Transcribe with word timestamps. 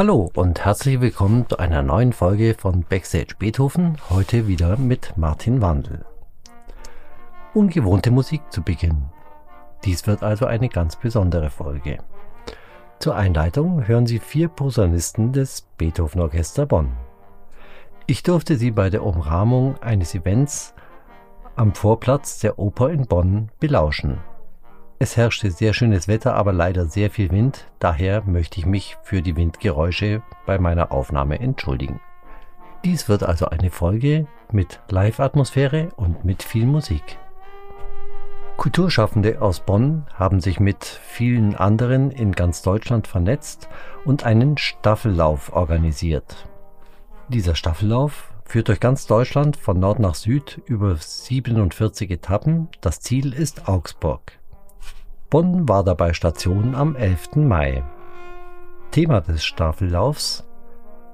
Hallo 0.00 0.30
und 0.34 0.64
herzlich 0.64 1.02
willkommen 1.02 1.46
zu 1.46 1.58
einer 1.58 1.82
neuen 1.82 2.14
Folge 2.14 2.54
von 2.54 2.84
Backstage 2.88 3.34
Beethoven, 3.38 3.98
heute 4.08 4.48
wieder 4.48 4.78
mit 4.78 5.12
Martin 5.18 5.60
Wandel. 5.60 6.06
Ungewohnte 7.52 8.10
Musik 8.10 8.40
zu 8.48 8.62
Beginn. 8.62 9.02
Dies 9.84 10.06
wird 10.06 10.22
also 10.22 10.46
eine 10.46 10.70
ganz 10.70 10.96
besondere 10.96 11.50
Folge. 11.50 11.98
Zur 12.98 13.14
Einleitung 13.14 13.86
hören 13.86 14.06
Sie 14.06 14.20
vier 14.20 14.48
Posaunisten 14.48 15.34
des 15.34 15.68
Beethoven 15.76 16.22
Orchester 16.22 16.64
Bonn. 16.64 16.92
Ich 18.06 18.22
durfte 18.22 18.56
sie 18.56 18.70
bei 18.70 18.88
der 18.88 19.04
Umrahmung 19.04 19.76
eines 19.82 20.14
Events 20.14 20.72
am 21.56 21.74
Vorplatz 21.74 22.38
der 22.38 22.58
Oper 22.58 22.88
in 22.88 23.06
Bonn 23.06 23.50
belauschen. 23.60 24.16
Es 25.02 25.16
herrschte 25.16 25.50
sehr 25.50 25.72
schönes 25.72 26.08
Wetter, 26.08 26.34
aber 26.34 26.52
leider 26.52 26.84
sehr 26.84 27.10
viel 27.10 27.30
Wind, 27.30 27.64
daher 27.78 28.22
möchte 28.26 28.60
ich 28.60 28.66
mich 28.66 28.98
für 29.02 29.22
die 29.22 29.34
Windgeräusche 29.34 30.20
bei 30.44 30.58
meiner 30.58 30.92
Aufnahme 30.92 31.40
entschuldigen. 31.40 32.00
Dies 32.84 33.08
wird 33.08 33.22
also 33.22 33.46
eine 33.46 33.70
Folge 33.70 34.26
mit 34.52 34.80
Live-Atmosphäre 34.90 35.88
und 35.96 36.26
mit 36.26 36.42
viel 36.42 36.66
Musik. 36.66 37.18
Kulturschaffende 38.58 39.40
aus 39.40 39.60
Bonn 39.60 40.06
haben 40.12 40.42
sich 40.42 40.60
mit 40.60 40.84
vielen 40.84 41.54
anderen 41.54 42.10
in 42.10 42.32
ganz 42.32 42.60
Deutschland 42.60 43.06
vernetzt 43.06 43.70
und 44.04 44.26
einen 44.26 44.58
Staffellauf 44.58 45.54
organisiert. 45.54 46.46
Dieser 47.28 47.54
Staffellauf 47.54 48.34
führt 48.44 48.68
durch 48.68 48.80
ganz 48.80 49.06
Deutschland 49.06 49.56
von 49.56 49.80
Nord 49.80 49.98
nach 49.98 50.14
Süd 50.14 50.60
über 50.66 50.94
47 50.94 52.10
Etappen. 52.10 52.68
Das 52.82 53.00
Ziel 53.00 53.32
ist 53.32 53.66
Augsburg. 53.66 54.39
Bonn 55.30 55.68
war 55.68 55.84
dabei 55.84 56.12
Station 56.12 56.74
am 56.74 56.96
11. 56.96 57.36
Mai. 57.36 57.84
Thema 58.90 59.20
des 59.20 59.44
Staffellaufs 59.44 60.44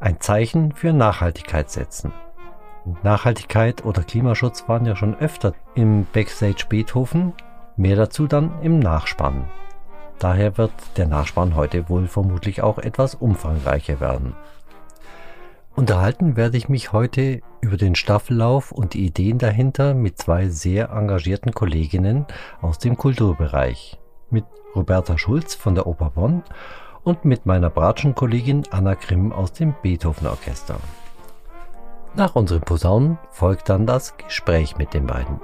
ein 0.00 0.20
Zeichen 0.20 0.72
für 0.72 0.94
Nachhaltigkeit 0.94 1.70
setzen. 1.70 2.14
Nachhaltigkeit 3.02 3.84
oder 3.84 4.02
Klimaschutz 4.02 4.66
waren 4.70 4.86
ja 4.86 4.96
schon 4.96 5.14
öfter 5.16 5.52
im 5.74 6.06
Backstage 6.14 6.64
Beethoven, 6.66 7.34
mehr 7.76 7.96
dazu 7.96 8.26
dann 8.26 8.62
im 8.62 8.78
Nachspann. 8.78 9.50
Daher 10.18 10.56
wird 10.56 10.72
der 10.96 11.08
Nachspann 11.08 11.54
heute 11.54 11.90
wohl 11.90 12.06
vermutlich 12.06 12.62
auch 12.62 12.78
etwas 12.78 13.14
umfangreicher 13.14 14.00
werden. 14.00 14.34
Unterhalten 15.74 16.36
werde 16.38 16.56
ich 16.56 16.70
mich 16.70 16.92
heute 16.92 17.42
über 17.60 17.76
den 17.76 17.94
Staffellauf 17.94 18.72
und 18.72 18.94
die 18.94 19.04
Ideen 19.04 19.36
dahinter 19.36 19.92
mit 19.92 20.16
zwei 20.16 20.48
sehr 20.48 20.88
engagierten 20.88 21.52
Kolleginnen 21.52 22.24
aus 22.62 22.78
dem 22.78 22.96
Kulturbereich 22.96 23.98
mit 24.30 24.44
Roberta 24.74 25.18
Schulz 25.18 25.54
von 25.54 25.74
der 25.74 25.86
Oper 25.86 26.10
Bonn 26.10 26.42
und 27.04 27.24
mit 27.24 27.46
meiner 27.46 27.70
Bratschenkollegin 27.70 28.64
Anna 28.70 28.94
Grimm 28.94 29.32
aus 29.32 29.52
dem 29.52 29.74
Beethoven 29.82 30.26
Orchester. 30.26 30.76
Nach 32.14 32.34
unseren 32.34 32.62
Posaunen 32.62 33.18
folgt 33.30 33.68
dann 33.68 33.86
das 33.86 34.16
Gespräch 34.16 34.76
mit 34.76 34.94
den 34.94 35.06
beiden. 35.06 35.40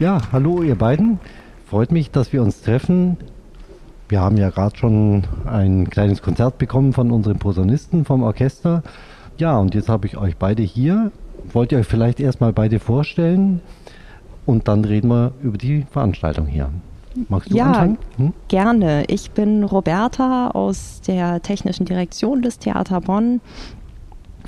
Ja, 0.00 0.18
hallo 0.32 0.62
ihr 0.62 0.76
beiden. 0.76 1.20
Freut 1.66 1.92
mich, 1.92 2.10
dass 2.10 2.32
wir 2.32 2.40
uns 2.40 2.62
treffen. 2.62 3.18
Wir 4.08 4.22
haben 4.22 4.38
ja 4.38 4.48
gerade 4.48 4.74
schon 4.74 5.24
ein 5.44 5.90
kleines 5.90 6.22
Konzert 6.22 6.56
bekommen 6.56 6.94
von 6.94 7.10
unseren 7.10 7.38
Posaunisten 7.38 8.06
vom 8.06 8.22
Orchester. 8.22 8.82
Ja, 9.36 9.58
und 9.58 9.74
jetzt 9.74 9.90
habe 9.90 10.06
ich 10.06 10.16
euch 10.16 10.38
beide 10.38 10.62
hier. 10.62 11.12
Wollt 11.52 11.72
ihr 11.72 11.78
euch 11.78 11.86
vielleicht 11.86 12.18
erstmal 12.18 12.54
beide 12.54 12.78
vorstellen 12.78 13.60
und 14.46 14.68
dann 14.68 14.86
reden 14.86 15.08
wir 15.08 15.32
über 15.42 15.58
die 15.58 15.84
Veranstaltung 15.90 16.46
hier. 16.46 16.70
Magst 17.28 17.50
du 17.50 17.56
ja, 17.56 17.66
anfangen? 17.66 17.98
Hm? 18.16 18.32
gerne. 18.48 19.04
Ich 19.08 19.32
bin 19.32 19.64
Roberta 19.64 20.48
aus 20.52 21.02
der 21.06 21.42
technischen 21.42 21.84
Direktion 21.84 22.40
des 22.40 22.58
Theater 22.58 23.02
Bonn 23.02 23.42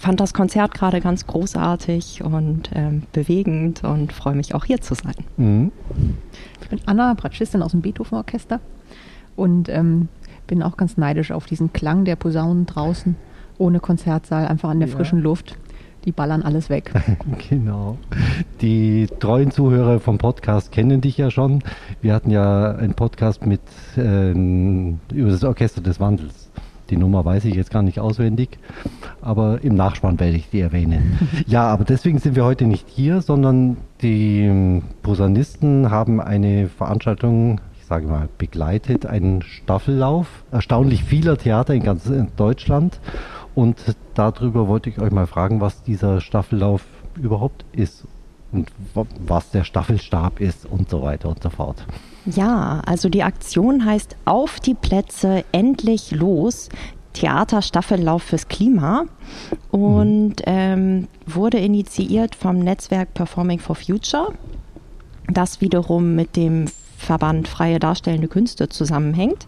fand 0.03 0.19
das 0.19 0.35
Konzert 0.35 0.75
gerade 0.75 1.01
ganz 1.01 1.29
großartig 1.29 2.25
und 2.25 2.71
ähm, 2.75 3.05
bewegend 3.13 3.85
und 3.85 4.13
freue 4.13 4.35
mich 4.35 4.53
auch 4.53 4.65
hier 4.65 4.81
zu 4.81 4.95
sein. 4.95 5.15
Mhm. 5.37 5.71
Ich 6.61 6.69
bin 6.69 6.81
Anna, 6.87 7.15
Bratschistin 7.15 7.63
aus 7.63 7.71
dem 7.71 7.83
Beethoven-Orchester 7.83 8.59
und 9.37 9.69
ähm, 9.69 10.09
bin 10.49 10.61
auch 10.65 10.77
ganz 10.77 10.97
neidisch 10.97 11.31
auf 11.31 11.47
diesen 11.47 11.73
Klang 11.73 12.05
der 12.05 12.17
Posaunen 12.17 12.67
draußen, 12.67 13.15
ohne 13.59 13.79
Konzertsaal, 13.79 14.49
einfach 14.49 14.71
an 14.71 14.81
der 14.81 14.89
ja. 14.89 14.97
frischen 14.97 15.21
Luft. 15.21 15.57
Die 16.05 16.11
ballern 16.11 16.43
alles 16.43 16.69
weg. 16.69 16.91
genau. 17.49 17.97
Die 18.61 19.07
treuen 19.21 19.53
Zuhörer 19.53 20.01
vom 20.01 20.19
Podcast 20.19 20.73
kennen 20.73 21.01
dich 21.01 21.17
ja 21.17 21.31
schon. 21.31 21.63
Wir 22.01 22.13
hatten 22.13 22.33
ja 22.33 22.73
einen 22.73 22.95
Podcast 22.95 23.47
mit 23.47 23.61
äh, 23.97 24.33
über 24.33 25.31
das 25.31 25.45
Orchester 25.45 25.81
des 25.81 26.01
Wandels. 26.01 26.51
Die 26.93 26.99
Nummer 26.99 27.25
weiß 27.25 27.47
ich 27.47 27.55
jetzt 27.55 27.71
gar 27.71 27.83
nicht 27.83 28.01
auswendig, 28.01 28.59
aber 29.23 29.65
im 29.65 29.75
Nachspann 29.75 30.21
werde 30.21 30.37
ich 30.37 30.51
die 30.51 30.61
erwähnen. 30.61 31.19
ja, 31.47 31.67
aber 31.69 31.85
deswegen 31.85 32.19
sind 32.19 32.37
wir 32.37 32.45
heute 32.45 32.67
nicht 32.67 32.87
hier, 32.87 33.23
sondern 33.23 33.79
die 34.03 34.83
Posaunisten 35.03 35.91
haben 35.91 36.21
eine 36.21 36.69
Veranstaltung, 36.69 37.63
ich 37.81 37.87
sage 37.87 38.07
mal, 38.09 38.29
begleitet 38.37 39.07
einen 39.07 39.41
Staffellauf 39.41 40.45
erstaunlich 40.51 41.03
vieler 41.03 41.39
Theater 41.39 41.73
in 41.73 41.83
ganz 41.83 42.13
Deutschland. 42.37 43.01
Und 43.55 43.79
darüber 44.13 44.69
wollte 44.69 44.91
ich 44.91 45.01
euch 45.01 45.13
mal 45.13 45.27
fragen, 45.27 45.63
was 45.63 45.83
dieser 45.83 46.21
Staffellauf 46.21 46.85
überhaupt 47.17 47.65
ist 47.73 48.07
und 48.53 48.71
was 48.95 49.51
der 49.51 49.65
Staffelstab 49.65 50.41
ist 50.41 50.67
und 50.67 50.91
so 50.91 51.01
weiter 51.01 51.31
und 51.31 51.43
so 51.43 51.49
fort. 51.49 51.87
Ja, 52.27 52.83
also 52.87 53.09
die 53.09 53.23
Aktion 53.23 53.85
heißt 53.85 54.17
Auf 54.25 54.61
die 54.61 54.75
Plätze, 54.75 55.45
endlich 55.53 56.11
los. 56.13 56.69
Theaterstaffellauf 57.13 58.23
fürs 58.23 58.49
Klima 58.49 59.05
und 59.71 60.29
mhm. 60.29 60.43
ähm, 60.47 61.09
wurde 61.27 61.59
initiiert 61.59 62.35
vom 62.35 62.59
Netzwerk 62.59 63.13
Performing 63.13 63.59
for 63.59 63.77
Future, 63.77 64.33
das 65.29 65.61
wiederum 65.61 66.15
mit 66.15 66.37
dem 66.37 66.67
Verband 66.97 67.49
Freie 67.49 67.79
Darstellende 67.79 68.29
Künste 68.29 68.69
zusammenhängt. 68.69 69.47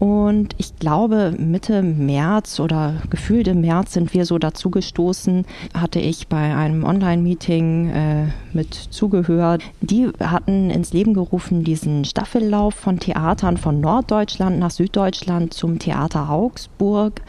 Und 0.00 0.54
ich 0.56 0.76
glaube, 0.76 1.34
Mitte 1.36 1.82
März 1.82 2.58
oder 2.58 2.94
gefühlt 3.10 3.46
im 3.48 3.60
März 3.60 3.92
sind 3.92 4.14
wir 4.14 4.24
so 4.24 4.38
dazu 4.38 4.70
gestoßen, 4.70 5.44
hatte 5.74 6.00
ich 6.00 6.26
bei 6.26 6.56
einem 6.56 6.84
Online-Meeting 6.84 7.90
äh, 7.90 8.26
mit 8.54 8.72
zugehört. 8.72 9.62
Die 9.82 10.08
hatten 10.18 10.70
ins 10.70 10.94
Leben 10.94 11.12
gerufen 11.12 11.64
diesen 11.64 12.06
Staffellauf 12.06 12.72
von 12.72 12.98
Theatern 12.98 13.58
von 13.58 13.82
Norddeutschland 13.82 14.58
nach 14.58 14.70
Süddeutschland 14.70 15.52
zum 15.52 15.78
Theater 15.78 16.30
Augsburg, 16.30 17.20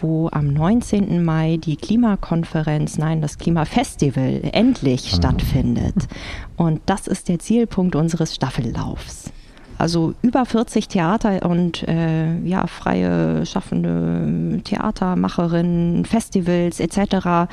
wo 0.00 0.28
am 0.30 0.54
19. 0.54 1.24
Mai 1.24 1.56
die 1.56 1.74
Klimakonferenz, 1.74 2.96
nein, 2.96 3.22
das 3.22 3.38
Klimafestival 3.38 4.42
endlich 4.52 5.10
mhm. 5.10 5.16
stattfindet. 5.16 5.96
Und 6.56 6.80
das 6.86 7.08
ist 7.08 7.28
der 7.28 7.40
Zielpunkt 7.40 7.96
unseres 7.96 8.36
Staffellaufs. 8.36 9.32
Also 9.80 10.12
über 10.20 10.44
40 10.44 10.88
Theater 10.88 11.48
und 11.48 11.88
äh, 11.88 12.38
ja, 12.40 12.66
freie 12.66 13.46
schaffende 13.46 14.60
Theatermacherinnen, 14.62 16.04
Festivals 16.04 16.80
etc. 16.80 17.48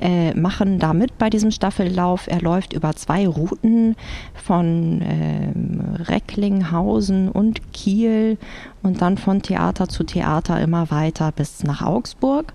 Äh, 0.00 0.32
machen 0.34 0.78
da 0.78 0.94
mit 0.94 1.18
bei 1.18 1.28
diesem 1.28 1.50
Staffellauf. 1.50 2.28
Er 2.28 2.40
läuft 2.40 2.72
über 2.72 2.94
zwei 2.94 3.26
Routen 3.26 3.96
von 4.32 5.02
äh, 5.02 6.04
Recklinghausen 6.04 7.28
und 7.28 7.72
Kiel 7.72 8.38
und 8.84 9.02
dann 9.02 9.18
von 9.18 9.42
Theater 9.42 9.88
zu 9.88 10.04
Theater 10.04 10.60
immer 10.60 10.92
weiter 10.92 11.32
bis 11.32 11.64
nach 11.64 11.82
Augsburg 11.82 12.54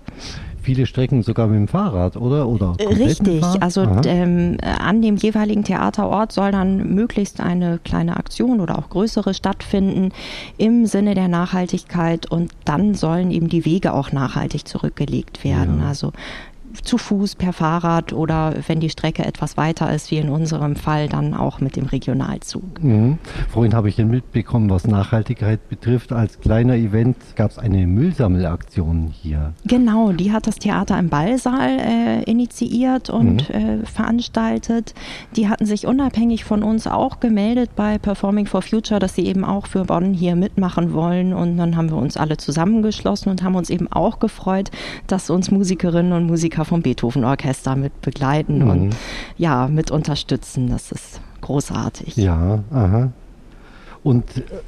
viele 0.68 0.84
Strecken 0.84 1.22
sogar 1.22 1.46
mit 1.46 1.56
dem 1.56 1.66
Fahrrad, 1.66 2.18
oder? 2.18 2.46
oder 2.46 2.76
Richtig, 2.78 3.42
also 3.58 3.86
ähm, 4.04 4.58
an 4.60 5.00
dem 5.00 5.16
jeweiligen 5.16 5.64
Theaterort 5.64 6.30
soll 6.30 6.52
dann 6.52 6.94
möglichst 6.94 7.40
eine 7.40 7.78
kleine 7.82 8.18
Aktion 8.18 8.60
oder 8.60 8.78
auch 8.78 8.90
größere 8.90 9.32
stattfinden 9.32 10.10
im 10.58 10.84
Sinne 10.84 11.14
der 11.14 11.28
Nachhaltigkeit 11.28 12.30
und 12.30 12.52
dann 12.66 12.94
sollen 12.94 13.30
eben 13.30 13.48
die 13.48 13.64
Wege 13.64 13.94
auch 13.94 14.12
nachhaltig 14.12 14.68
zurückgelegt 14.68 15.42
werden. 15.42 15.80
Ja. 15.80 15.88
Also 15.88 16.12
zu 16.82 16.98
Fuß, 16.98 17.36
per 17.36 17.52
Fahrrad 17.52 18.12
oder 18.12 18.54
wenn 18.66 18.80
die 18.80 18.90
Strecke 18.90 19.24
etwas 19.24 19.56
weiter 19.56 19.92
ist, 19.92 20.10
wie 20.10 20.18
in 20.18 20.28
unserem 20.28 20.76
Fall, 20.76 21.08
dann 21.08 21.34
auch 21.34 21.60
mit 21.60 21.76
dem 21.76 21.86
Regionalzug. 21.86 22.82
Mhm. 22.82 23.18
Vorhin 23.48 23.74
habe 23.74 23.88
ich 23.88 23.98
mitbekommen, 23.98 24.70
was 24.70 24.86
Nachhaltigkeit 24.86 25.68
betrifft. 25.68 26.12
Als 26.12 26.40
kleiner 26.40 26.74
Event 26.74 27.16
gab 27.36 27.50
es 27.50 27.58
eine 27.58 27.86
Müllsammelaktion 27.86 29.12
hier. 29.22 29.52
Genau, 29.64 30.12
die 30.12 30.32
hat 30.32 30.46
das 30.46 30.56
Theater 30.56 30.98
im 30.98 31.08
Ballsaal 31.08 31.78
äh, 31.78 32.22
initiiert 32.24 33.10
und 33.10 33.48
mhm. 33.48 33.54
äh, 33.54 33.86
veranstaltet. 33.86 34.94
Die 35.36 35.48
hatten 35.48 35.66
sich 35.66 35.86
unabhängig 35.86 36.44
von 36.44 36.62
uns 36.62 36.86
auch 36.86 37.20
gemeldet 37.20 37.70
bei 37.76 37.98
Performing 37.98 38.46
for 38.46 38.62
Future, 38.62 39.00
dass 39.00 39.14
sie 39.14 39.26
eben 39.26 39.44
auch 39.44 39.66
für 39.66 39.84
Bonn 39.84 40.14
hier 40.14 40.36
mitmachen 40.36 40.92
wollen. 40.92 41.32
Und 41.32 41.56
dann 41.56 41.76
haben 41.76 41.90
wir 41.90 41.96
uns 41.96 42.16
alle 42.16 42.36
zusammengeschlossen 42.36 43.30
und 43.30 43.42
haben 43.42 43.54
uns 43.54 43.70
eben 43.70 43.90
auch 43.90 44.18
gefreut, 44.18 44.70
dass 45.06 45.30
uns 45.30 45.50
Musikerinnen 45.50 46.12
und 46.12 46.26
Musiker 46.26 46.64
vom 46.68 46.82
Beethoven 46.82 47.24
Orchester 47.24 47.74
mit 47.74 48.00
begleiten 48.00 48.64
mhm. 48.64 48.70
und 48.70 48.96
ja, 49.36 49.68
mit 49.68 49.90
unterstützen. 49.90 50.68
Das 50.68 50.92
ist 50.92 51.20
großartig. 51.40 52.16
Ja, 52.16 52.62
aha. 52.70 53.10
Und 54.02 54.24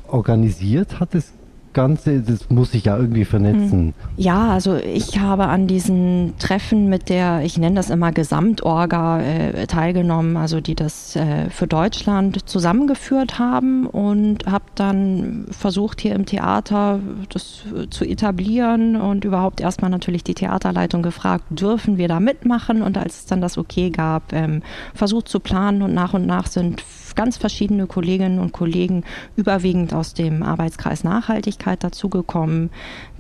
organisiert 0.09 0.99
hat 0.99 1.15
es 1.15 1.33
Ganze, 1.73 2.21
das 2.21 2.51
muss 2.51 2.73
sich 2.73 2.85
ja 2.85 2.97
irgendwie 2.97 3.25
vernetzen. 3.25 3.71
Hm. 3.71 3.95
Ja, 4.17 4.49
also 4.49 4.77
ich 4.77 5.21
habe 5.21 5.47
an 5.47 5.67
diesen 5.67 6.35
Treffen 6.39 6.89
mit 6.89 7.09
der, 7.09 7.43
ich 7.43 7.59
nenne 7.59 7.77
das 7.77 7.91
immer 7.91 8.13
Gesamtorga, 8.13 9.21
äh, 9.21 9.67
teilgenommen, 9.67 10.37
also 10.37 10.61
die 10.61 10.75
das 10.75 11.15
äh, 11.17 11.49
für 11.51 11.67
Deutschland 11.67 12.49
zusammengeführt 12.49 13.39
haben 13.39 13.87
und 13.87 14.47
habe 14.47 14.65
dann 14.75 15.47
versucht, 15.51 16.01
hier 16.01 16.15
im 16.15 16.27
Theater 16.27 17.01
das 17.29 17.63
zu 17.91 18.05
etablieren 18.05 18.97
und 18.97 19.25
überhaupt 19.25 19.61
erstmal 19.61 19.91
natürlich 19.91 20.25
die 20.25 20.35
Theaterleitung 20.35 21.03
gefragt, 21.03 21.45
dürfen 21.51 21.97
wir 21.99 22.09
da 22.09 22.21
mitmachen? 22.21 22.83
Und 22.83 22.99
als 22.99 23.21
es 23.21 23.27
dann 23.27 23.41
das 23.41 23.57
Okay 23.57 23.91
gab, 23.91 24.33
ähm, 24.33 24.63
versucht 24.95 25.29
zu 25.29 25.41
planen 25.41 25.83
und 25.83 25.95
nach 25.95 26.15
und 26.15 26.27
nach 26.27 26.47
sind 26.47 26.83
ganz 27.15 27.37
verschiedene 27.37 27.87
Kolleginnen 27.87 28.39
und 28.39 28.53
Kollegen, 28.53 29.05
überwiegend 29.37 29.95
aus 29.95 30.15
dem 30.15 30.43
Arbeitskreis 30.43 31.05
Nachhaltigkeit 31.05 31.83
dazugekommen, 31.83 32.71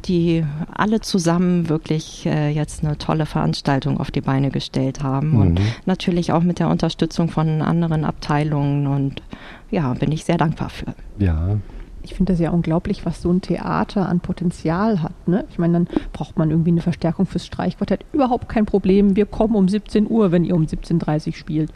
die 0.04 0.44
alle 0.72 1.00
zusammen 1.00 1.68
wirklich 1.68 2.26
äh, 2.26 2.50
jetzt 2.50 2.84
eine 2.84 2.98
tolle 2.98 3.26
Veranstaltung 3.26 3.98
auf 3.98 4.10
die 4.10 4.20
Beine 4.20 4.50
gestellt 4.50 5.02
haben. 5.02 5.30
Mhm. 5.30 5.40
Und 5.40 5.60
natürlich 5.86 6.32
auch 6.32 6.42
mit 6.42 6.58
der 6.58 6.68
Unterstützung 6.68 7.28
von 7.28 7.62
anderen 7.62 8.04
Abteilungen. 8.04 8.86
Und 8.86 9.22
ja, 9.70 9.92
bin 9.94 10.12
ich 10.12 10.24
sehr 10.24 10.38
dankbar 10.38 10.70
für. 10.70 10.94
Ja, 11.18 11.56
ich 12.02 12.14
finde 12.14 12.32
das 12.32 12.40
ja 12.40 12.50
unglaublich, 12.50 13.04
was 13.04 13.20
so 13.20 13.30
ein 13.30 13.42
Theater 13.42 14.08
an 14.08 14.20
Potenzial 14.20 15.02
hat. 15.02 15.28
Ne? 15.28 15.44
Ich 15.50 15.58
meine, 15.58 15.74
dann 15.74 15.88
braucht 16.12 16.38
man 16.38 16.50
irgendwie 16.50 16.70
eine 16.70 16.80
Verstärkung 16.80 17.26
fürs 17.26 17.46
Streichquartett. 17.46 18.04
Überhaupt 18.12 18.48
kein 18.48 18.66
Problem. 18.66 19.16
Wir 19.16 19.26
kommen 19.26 19.54
um 19.54 19.68
17 19.68 20.10
Uhr, 20.10 20.32
wenn 20.32 20.44
ihr 20.44 20.54
um 20.54 20.64
17.30 20.64 21.26
Uhr 21.26 21.32
spielt 21.34 21.72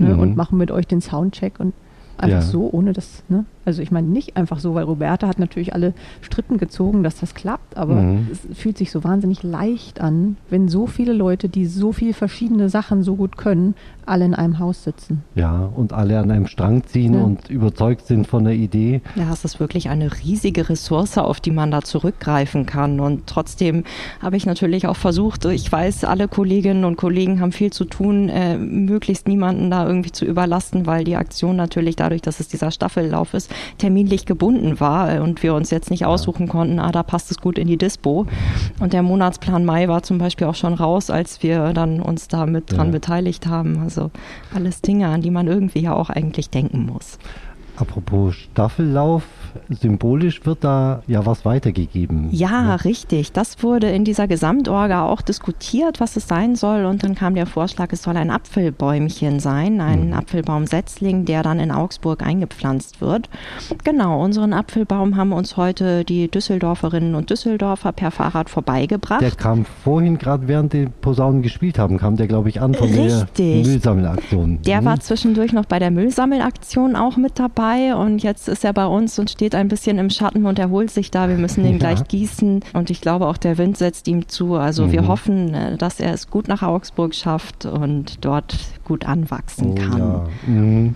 ne, 0.00 0.14
mhm. 0.14 0.20
und 0.20 0.36
machen 0.36 0.58
mit 0.58 0.70
euch 0.70 0.86
den 0.86 1.00
Soundcheck 1.00 1.60
und 1.60 1.74
einfach 2.16 2.40
ja. 2.40 2.42
so, 2.42 2.68
ohne 2.70 2.92
das, 2.92 3.22
ne? 3.28 3.44
Also 3.64 3.82
ich 3.82 3.90
meine 3.90 4.06
nicht 4.06 4.36
einfach 4.36 4.58
so, 4.58 4.74
weil 4.74 4.84
Roberta 4.84 5.28
hat 5.28 5.38
natürlich 5.38 5.74
alle 5.74 5.92
Strippen 6.22 6.58
gezogen, 6.58 7.02
dass 7.02 7.20
das 7.20 7.34
klappt, 7.34 7.76
aber 7.76 7.96
mhm. 7.96 8.28
es 8.32 8.58
fühlt 8.58 8.78
sich 8.78 8.90
so 8.90 9.04
wahnsinnig 9.04 9.42
leicht 9.42 10.00
an, 10.00 10.36
wenn 10.48 10.68
so 10.68 10.86
viele 10.86 11.12
Leute, 11.12 11.48
die 11.48 11.66
so 11.66 11.92
viele 11.92 12.14
verschiedene 12.14 12.68
Sachen 12.68 13.02
so 13.02 13.16
gut 13.16 13.36
können, 13.36 13.74
alle 14.06 14.24
in 14.24 14.34
einem 14.34 14.58
Haus 14.58 14.84
sitzen. 14.84 15.22
Ja, 15.34 15.70
und 15.74 15.92
alle 15.92 16.18
an 16.18 16.30
einem 16.30 16.46
Strang 16.46 16.84
ziehen 16.84 17.14
ja. 17.14 17.22
und 17.22 17.48
überzeugt 17.48 18.06
sind 18.06 18.26
von 18.26 18.44
der 18.44 18.54
Idee. 18.54 19.02
Ja, 19.14 19.32
es 19.32 19.44
ist 19.44 19.60
wirklich 19.60 19.88
eine 19.88 20.10
riesige 20.22 20.68
Ressource, 20.68 21.16
auf 21.18 21.40
die 21.40 21.52
man 21.52 21.70
da 21.70 21.82
zurückgreifen 21.82 22.66
kann. 22.66 22.98
Und 22.98 23.26
trotzdem 23.26 23.84
habe 24.20 24.36
ich 24.36 24.46
natürlich 24.46 24.86
auch 24.86 24.96
versucht, 24.96 25.44
ich 25.44 25.70
weiß, 25.70 26.04
alle 26.04 26.28
Kolleginnen 26.28 26.84
und 26.84 26.96
Kollegen 26.96 27.40
haben 27.40 27.52
viel 27.52 27.72
zu 27.72 27.84
tun, 27.84 28.28
äh, 28.28 28.56
möglichst 28.56 29.28
niemanden 29.28 29.70
da 29.70 29.86
irgendwie 29.86 30.12
zu 30.12 30.24
überlasten, 30.24 30.86
weil 30.86 31.04
die 31.04 31.16
Aktion 31.16 31.56
natürlich 31.56 31.96
dadurch, 31.96 32.22
dass 32.22 32.40
es 32.40 32.48
dieser 32.48 32.70
Staffellauf 32.70 33.34
ist, 33.34 33.49
terminlich 33.78 34.26
gebunden 34.26 34.80
war 34.80 35.22
und 35.22 35.42
wir 35.42 35.54
uns 35.54 35.70
jetzt 35.70 35.90
nicht 35.90 36.06
aussuchen 36.06 36.48
konnten, 36.48 36.78
ah, 36.78 36.92
da 36.92 37.02
passt 37.02 37.30
es 37.30 37.38
gut 37.38 37.58
in 37.58 37.66
die 37.66 37.76
Dispo. 37.76 38.26
Und 38.80 38.92
der 38.92 39.02
Monatsplan 39.02 39.64
Mai 39.64 39.88
war 39.88 40.02
zum 40.02 40.18
Beispiel 40.18 40.46
auch 40.46 40.54
schon 40.54 40.74
raus, 40.74 41.10
als 41.10 41.42
wir 41.42 41.72
dann 41.72 42.00
uns 42.00 42.28
da 42.28 42.46
mit 42.46 42.72
dran 42.72 42.88
ja. 42.88 42.92
beteiligt 42.92 43.46
haben. 43.46 43.80
Also 43.82 44.10
alles 44.54 44.80
Dinge, 44.80 45.08
an 45.08 45.22
die 45.22 45.30
man 45.30 45.46
irgendwie 45.46 45.80
ja 45.80 45.94
auch 45.94 46.10
eigentlich 46.10 46.50
denken 46.50 46.86
muss. 46.86 47.18
Apropos 47.76 48.34
Staffellauf, 48.34 49.22
symbolisch 49.68 50.44
wird 50.46 50.64
da 50.64 51.02
ja 51.06 51.24
was 51.26 51.44
weitergegeben. 51.44 52.28
Ja, 52.32 52.62
ne? 52.62 52.84
richtig. 52.84 53.32
Das 53.32 53.62
wurde 53.62 53.90
in 53.90 54.04
dieser 54.04 54.28
Gesamtorga 54.28 55.06
auch 55.06 55.22
diskutiert, 55.22 56.00
was 56.00 56.16
es 56.16 56.28
sein 56.28 56.56
soll. 56.56 56.84
Und 56.84 57.02
dann 57.02 57.14
kam 57.14 57.34
der 57.34 57.46
Vorschlag, 57.46 57.92
es 57.92 58.02
soll 58.02 58.16
ein 58.16 58.30
Apfelbäumchen 58.30 59.40
sein, 59.40 59.80
ein 59.80 60.08
mhm. 60.08 60.14
Apfelbaumsetzling, 60.14 61.24
der 61.24 61.42
dann 61.42 61.60
in 61.60 61.70
Augsburg 61.70 62.22
eingepflanzt 62.22 63.00
wird. 63.00 63.28
Genau, 63.84 64.22
unseren 64.22 64.52
Apfelbaum 64.52 65.16
haben 65.16 65.32
uns 65.32 65.56
heute 65.56 66.04
die 66.04 66.30
Düsseldorferinnen 66.30 67.14
und 67.14 67.30
Düsseldorfer 67.30 67.92
per 67.92 68.10
Fahrrad 68.10 68.50
vorbeigebracht. 68.50 69.20
Der 69.20 69.30
kam 69.32 69.64
vorhin 69.64 70.18
gerade, 70.18 70.48
während 70.48 70.72
die 70.72 70.86
Posaunen 71.00 71.42
gespielt 71.42 71.78
haben, 71.78 71.98
kam 71.98 72.16
der, 72.16 72.26
glaube 72.26 72.48
ich, 72.48 72.60
an 72.60 72.74
von 72.74 72.88
richtig. 72.88 73.34
der 73.36 73.72
Müllsammelaktion. 73.72 74.62
Der 74.62 74.80
mhm. 74.80 74.84
war 74.84 75.00
zwischendurch 75.00 75.52
noch 75.52 75.66
bei 75.66 75.78
der 75.78 75.90
Müllsammelaktion 75.90 76.96
auch 76.96 77.16
mit 77.16 77.38
dabei 77.38 77.94
und 77.94 78.22
jetzt 78.22 78.48
ist 78.48 78.64
er 78.64 78.72
bei 78.72 78.86
uns 78.86 79.18
und 79.18 79.39
steht 79.40 79.54
ein 79.54 79.68
bisschen 79.68 79.96
im 79.96 80.10
Schatten 80.10 80.44
und 80.44 80.58
erholt 80.58 80.90
sich 80.90 81.10
da. 81.10 81.30
Wir 81.30 81.38
müssen 81.38 81.64
den 81.64 81.72
ja. 81.72 81.78
gleich 81.78 82.06
gießen 82.06 82.60
und 82.74 82.90
ich 82.90 83.00
glaube 83.00 83.26
auch 83.26 83.38
der 83.38 83.56
Wind 83.56 83.78
setzt 83.78 84.06
ihm 84.06 84.28
zu. 84.28 84.56
Also 84.56 84.84
mhm. 84.84 84.92
wir 84.92 85.08
hoffen, 85.08 85.54
äh, 85.54 85.78
dass 85.78 85.98
er 85.98 86.12
es 86.12 86.28
gut 86.28 86.46
nach 86.46 86.60
Augsburg 86.60 87.14
schafft 87.14 87.64
und 87.64 88.22
dort 88.22 88.54
gut 88.84 89.06
anwachsen 89.06 89.70
oh, 89.70 89.74
kann. 89.76 89.98
Ja. 89.98 90.28
Mhm. 90.46 90.94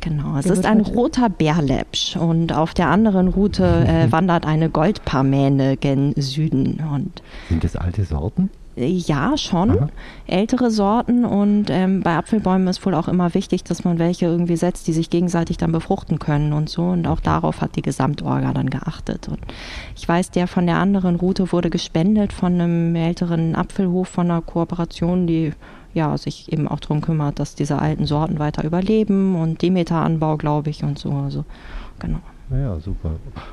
Genau, 0.00 0.38
es 0.38 0.46
ist 0.46 0.64
ein 0.64 0.80
roter 0.80 1.28
Bärläppsch 1.28 2.16
und 2.16 2.54
auf 2.54 2.72
der 2.72 2.88
anderen 2.88 3.28
Route 3.28 3.64
äh, 3.86 4.10
wandert 4.10 4.46
eine 4.46 4.70
Goldparmäne 4.70 5.76
gen 5.76 6.14
Süden. 6.16 6.80
Und 6.94 7.22
Sind 7.50 7.62
das 7.62 7.76
alte 7.76 8.04
Sorten? 8.04 8.48
Ja, 8.76 9.38
schon. 9.38 9.70
Aha. 9.70 9.88
Ältere 10.26 10.70
Sorten 10.70 11.24
und 11.24 11.70
ähm, 11.70 12.02
bei 12.02 12.14
Apfelbäumen 12.14 12.68
ist 12.68 12.84
wohl 12.84 12.94
auch 12.94 13.08
immer 13.08 13.32
wichtig, 13.32 13.64
dass 13.64 13.84
man 13.84 13.98
welche 13.98 14.26
irgendwie 14.26 14.56
setzt, 14.56 14.86
die 14.86 14.92
sich 14.92 15.08
gegenseitig 15.08 15.56
dann 15.56 15.72
befruchten 15.72 16.18
können 16.18 16.52
und 16.52 16.68
so. 16.68 16.82
Und 16.82 17.06
auch 17.06 17.20
darauf 17.20 17.62
hat 17.62 17.76
die 17.76 17.82
Gesamtorga 17.82 18.52
dann 18.52 18.68
geachtet. 18.68 19.28
Und 19.28 19.38
ich 19.96 20.06
weiß, 20.06 20.30
der 20.30 20.46
von 20.46 20.66
der 20.66 20.76
anderen 20.76 21.16
Route 21.16 21.52
wurde 21.52 21.70
gespendet 21.70 22.34
von 22.34 22.60
einem 22.60 22.94
älteren 22.94 23.56
Apfelhof 23.56 24.08
von 24.08 24.30
einer 24.30 24.42
Kooperation, 24.42 25.26
die 25.26 25.52
ja, 25.94 26.18
sich 26.18 26.52
eben 26.52 26.68
auch 26.68 26.80
darum 26.80 27.00
kümmert, 27.00 27.38
dass 27.38 27.54
diese 27.54 27.78
alten 27.78 28.04
Sorten 28.04 28.38
weiter 28.38 28.62
überleben 28.62 29.34
und 29.36 29.62
Demeteranbau, 29.62 30.36
glaube 30.36 30.68
ich, 30.68 30.84
und 30.84 30.98
so. 30.98 31.10
Also, 31.12 31.46
genau. 31.98 32.18
Ja, 32.50 32.78
super. 32.78 33.12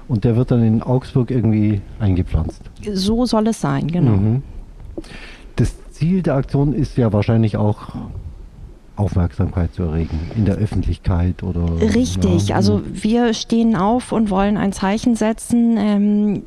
Und 0.10 0.25
der 0.25 0.36
wird 0.36 0.51
dann 0.51 0.62
in 0.62 0.84
Augsburg 0.84 1.32
irgendwie 1.32 1.82
eingepflanzt. 2.00 2.62
So 2.94 3.25
soll 3.25 3.48
es 3.48 3.62
sein, 3.62 3.88
genau. 3.88 4.12
Mhm. 4.12 4.44
Das 5.55 5.75
Ziel 5.91 6.24
der 6.24 6.36
Aktion 6.36 6.74
ist 6.74 6.98
ja 6.98 7.13
wahrscheinlich 7.13 7.57
auch 7.57 7.95
Aufmerksamkeit 8.95 9.73
zu 9.73 9.83
erregen 9.83 10.19
in 10.35 10.45
der 10.45 10.55
Öffentlichkeit 10.55 11.41
oder. 11.43 11.81
Richtig, 11.95 12.50
ja. 12.50 12.55
also 12.55 12.81
wir 12.85 13.33
stehen 13.33 13.75
auf 13.75 14.12
und 14.12 14.29
wollen 14.29 14.57
ein 14.57 14.71
Zeichen 14.71 15.15
setzen. 15.15 15.77
Ähm, 15.77 16.43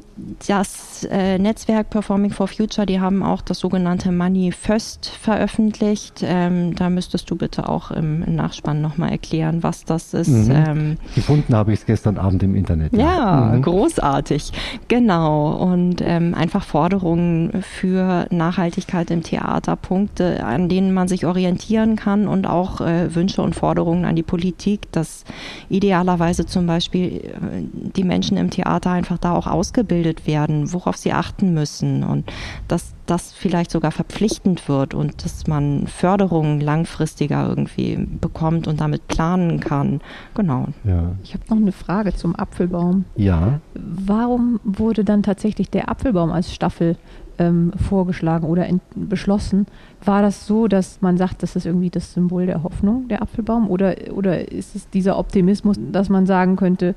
das 0.47 1.07
äh, 1.11 1.39
Netzwerk 1.39 1.91
Performing 1.91 2.31
for 2.31 2.49
Future, 2.49 2.87
die 2.87 3.01
haben 3.01 3.23
auch 3.23 3.43
das 3.43 3.59
sogenannte 3.59 4.13
Money 4.13 4.51
First 4.53 5.07
veröffentlicht. 5.07 6.23
Ähm, 6.23 6.75
da 6.75 6.89
müsstest 6.89 7.31
du 7.31 7.37
bitte 7.37 7.69
auch 7.69 7.91
im, 7.91 8.23
im 8.23 8.35
Nachspann 8.35 8.81
nochmal 8.81 9.11
erklären, 9.11 9.63
was 9.63 9.85
das 9.85 10.15
ist. 10.15 10.29
Mhm. 10.29 10.51
Ähm, 10.51 10.97
Gefunden 11.15 11.55
habe 11.55 11.73
ich 11.73 11.81
es 11.81 11.87
gestern 11.87 12.17
Abend 12.17 12.43
im 12.43 12.55
Internet. 12.55 12.95
Ja, 12.95 13.03
ja 13.03 13.57
mhm. 13.57 13.63
großartig. 13.63 14.53
Genau. 14.89 15.53
Und 15.53 16.01
ähm, 16.01 16.35
einfach 16.35 16.65
Forderungen 16.65 17.63
für 17.63 18.27
Nachhaltigkeit 18.31 19.11
im 19.11 19.23
Theater, 19.23 19.77
Punkte, 19.77 20.45
an 20.45 20.69
denen 20.69 20.95
man 20.95 21.09
sich 21.09 21.27
orientieren 21.27 21.97
kann 21.97 22.27
und 22.37 22.47
auch 22.47 22.81
äh, 22.81 23.15
Wünsche 23.15 23.43
und 23.43 23.55
Forderungen 23.55 24.05
an 24.05 24.17
die 24.17 24.23
Politik, 24.23 24.91
dass 24.93 25.25
idealerweise 25.69 26.47
zum 26.47 26.67
Beispiel 26.67 27.17
äh, 27.17 27.31
die 27.73 28.05
Menschen 28.05 28.37
im 28.37 28.51
Theater 28.51 28.91
einfach 28.91 29.19
da 29.19 29.35
auch 29.35 29.47
ausgebildet 29.47 29.87
ausgebildet 29.87 30.27
werden, 30.27 30.73
worauf 30.73 30.97
sie 30.97 31.13
achten 31.13 31.55
müssen 31.55 32.05
und 32.05 32.25
dass 32.69 32.95
das 33.07 33.33
vielleicht 33.33 33.71
sogar 33.71 33.93
verpflichtend 33.93 34.69
wird 34.69 34.95
und 34.95 35.25
dass 35.25 35.47
man 35.47 35.87
Förderungen 35.87 36.61
langfristiger 36.61 37.49
irgendwie 37.49 37.97
bekommt 37.97 38.67
und 38.67 38.81
damit 38.81 39.07
planen 39.07 39.61
kann. 39.61 40.01
Genau. 40.35 40.69
Ja. 40.85 41.13
Ich 41.23 41.35
habe 41.35 41.45
noch 41.49 41.57
eine 41.57 41.73
Frage 41.73 42.15
zum 42.15 42.35
Apfelbaum. 42.35 43.05
Ja. 43.15 43.61
Warum 43.75 44.59
wurde 44.65 45.05
dann 45.05 45.23
tatsächlich 45.23 45.71
der 45.71 45.89
Apfelbaum 45.89 46.33
als 46.33 46.53
Staffel 46.53 46.97
ähm, 47.39 47.73
vorgeschlagen 47.89 48.47
oder 48.47 48.67
beschlossen. 48.95 49.67
War 50.05 50.23
das 50.23 50.47
so, 50.47 50.69
dass 50.69 51.01
man 51.01 51.17
sagt, 51.17 51.43
das 51.43 51.57
ist 51.57 51.67
irgendwie 51.67 51.91
das 51.91 52.13
Symbol 52.13 52.47
der 52.47 52.63
Hoffnung, 52.63 53.09
der 53.09 53.23
Apfelbaum? 53.23 53.69
Oder, 53.69 53.97
oder 54.13 54.51
ist 54.51 54.77
es 54.77 54.89
dieser 54.91 55.19
Optimismus, 55.19 55.77
dass 55.93 56.09
man 56.09 56.27
sagen 56.27 56.57
könnte, 56.57 56.95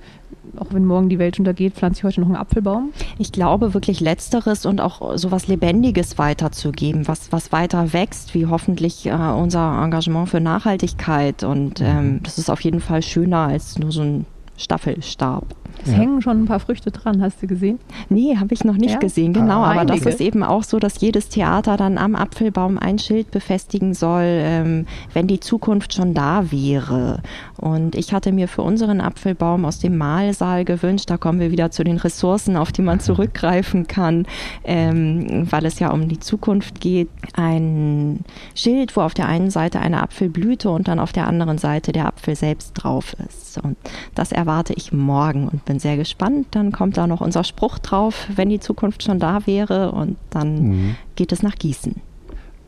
auch 0.57 0.67
wenn 0.71 0.85
morgen 0.85 1.09
die 1.09 1.19
Welt 1.19 1.39
untergeht, 1.39 1.73
pflanze 1.73 1.99
ich 1.99 2.03
heute 2.03 2.21
noch 2.21 2.27
einen 2.27 2.37
Apfelbaum? 2.37 2.91
Ich 3.17 3.31
glaube 3.31 3.73
wirklich 3.73 3.99
Letzteres 3.99 4.65
und 4.65 4.81
auch 4.81 5.17
so 5.17 5.31
was 5.31 5.47
Lebendiges 5.47 6.17
weiterzugeben, 6.17 7.07
was, 7.07 7.31
was 7.31 7.51
weiter 7.51 7.93
wächst, 7.93 8.33
wie 8.33 8.45
hoffentlich 8.45 9.05
äh, 9.05 9.11
unser 9.11 9.81
Engagement 9.83 10.29
für 10.29 10.39
Nachhaltigkeit. 10.39 11.43
Und 11.43 11.81
ähm, 11.81 12.13
mhm. 12.13 12.23
das 12.23 12.37
ist 12.37 12.49
auf 12.49 12.61
jeden 12.61 12.79
Fall 12.79 13.01
schöner 13.01 13.47
als 13.47 13.77
nur 13.79 13.91
so 13.91 14.01
ein 14.01 14.25
Staffelstab. 14.57 15.55
Es 15.83 15.91
ja. 15.91 15.97
hängen 15.97 16.21
schon 16.21 16.43
ein 16.43 16.45
paar 16.45 16.59
Früchte 16.59 16.91
dran, 16.91 17.21
hast 17.21 17.41
du 17.41 17.47
gesehen? 17.47 17.79
Nee, 18.09 18.35
habe 18.37 18.53
ich 18.53 18.63
noch 18.63 18.75
nicht 18.75 18.93
ja? 18.93 18.99
gesehen, 18.99 19.33
genau. 19.33 19.61
Ah, 19.61 19.71
aber 19.71 19.85
das 19.85 20.01
ist 20.01 20.21
eben 20.21 20.43
auch 20.43 20.63
so, 20.63 20.79
dass 20.79 20.99
jedes 20.99 21.29
Theater 21.29 21.77
dann 21.77 21.97
am 21.97 22.15
Apfelbaum 22.15 22.77
ein 22.77 22.99
Schild 22.99 23.31
befestigen 23.31 23.93
soll, 23.93 24.25
ähm, 24.25 24.85
wenn 25.13 25.27
die 25.27 25.39
Zukunft 25.39 25.93
schon 25.93 26.13
da 26.13 26.51
wäre. 26.51 27.21
Und 27.57 27.95
ich 27.95 28.13
hatte 28.13 28.31
mir 28.31 28.47
für 28.47 28.61
unseren 28.61 29.01
Apfelbaum 29.01 29.65
aus 29.65 29.79
dem 29.79 29.97
Mahlsaal 29.97 30.65
gewünscht, 30.65 31.09
da 31.09 31.17
kommen 31.17 31.39
wir 31.39 31.51
wieder 31.51 31.71
zu 31.71 31.83
den 31.83 31.97
Ressourcen, 31.97 32.57
auf 32.57 32.71
die 32.71 32.81
man 32.81 32.99
zurückgreifen 32.99 33.87
kann, 33.87 34.25
ähm, 34.63 35.47
weil 35.49 35.65
es 35.65 35.79
ja 35.79 35.91
um 35.91 36.07
die 36.07 36.19
Zukunft 36.19 36.81
geht, 36.81 37.09
ein 37.33 38.25
Schild, 38.55 38.95
wo 38.95 39.01
auf 39.01 39.13
der 39.13 39.27
einen 39.27 39.49
Seite 39.49 39.79
eine 39.79 40.01
Apfelblüte 40.03 40.69
und 40.69 40.87
dann 40.87 40.99
auf 40.99 41.11
der 41.11 41.27
anderen 41.27 41.57
Seite 41.57 41.91
der 41.91 42.07
Apfel 42.07 42.35
selbst 42.35 42.73
drauf 42.73 43.15
ist. 43.27 43.57
Und 43.63 43.77
das 44.15 44.31
erwarte 44.31 44.73
ich 44.73 44.91
morgen 44.91 45.47
und 45.47 45.58
bin 45.63 45.79
sehr 45.79 45.97
gespannt. 45.97 46.47
Dann 46.51 46.71
kommt 46.71 46.97
da 46.97 47.07
noch 47.07 47.21
unser 47.21 47.43
Spruch 47.43 47.79
drauf, 47.79 48.27
wenn 48.35 48.49
die 48.49 48.59
Zukunft 48.59 49.03
schon 49.03 49.19
da 49.19 49.45
wäre 49.45 49.91
und 49.91 50.17
dann 50.29 50.61
mhm. 50.61 50.95
geht 51.15 51.31
es 51.31 51.43
nach 51.43 51.55
Gießen. 51.55 51.95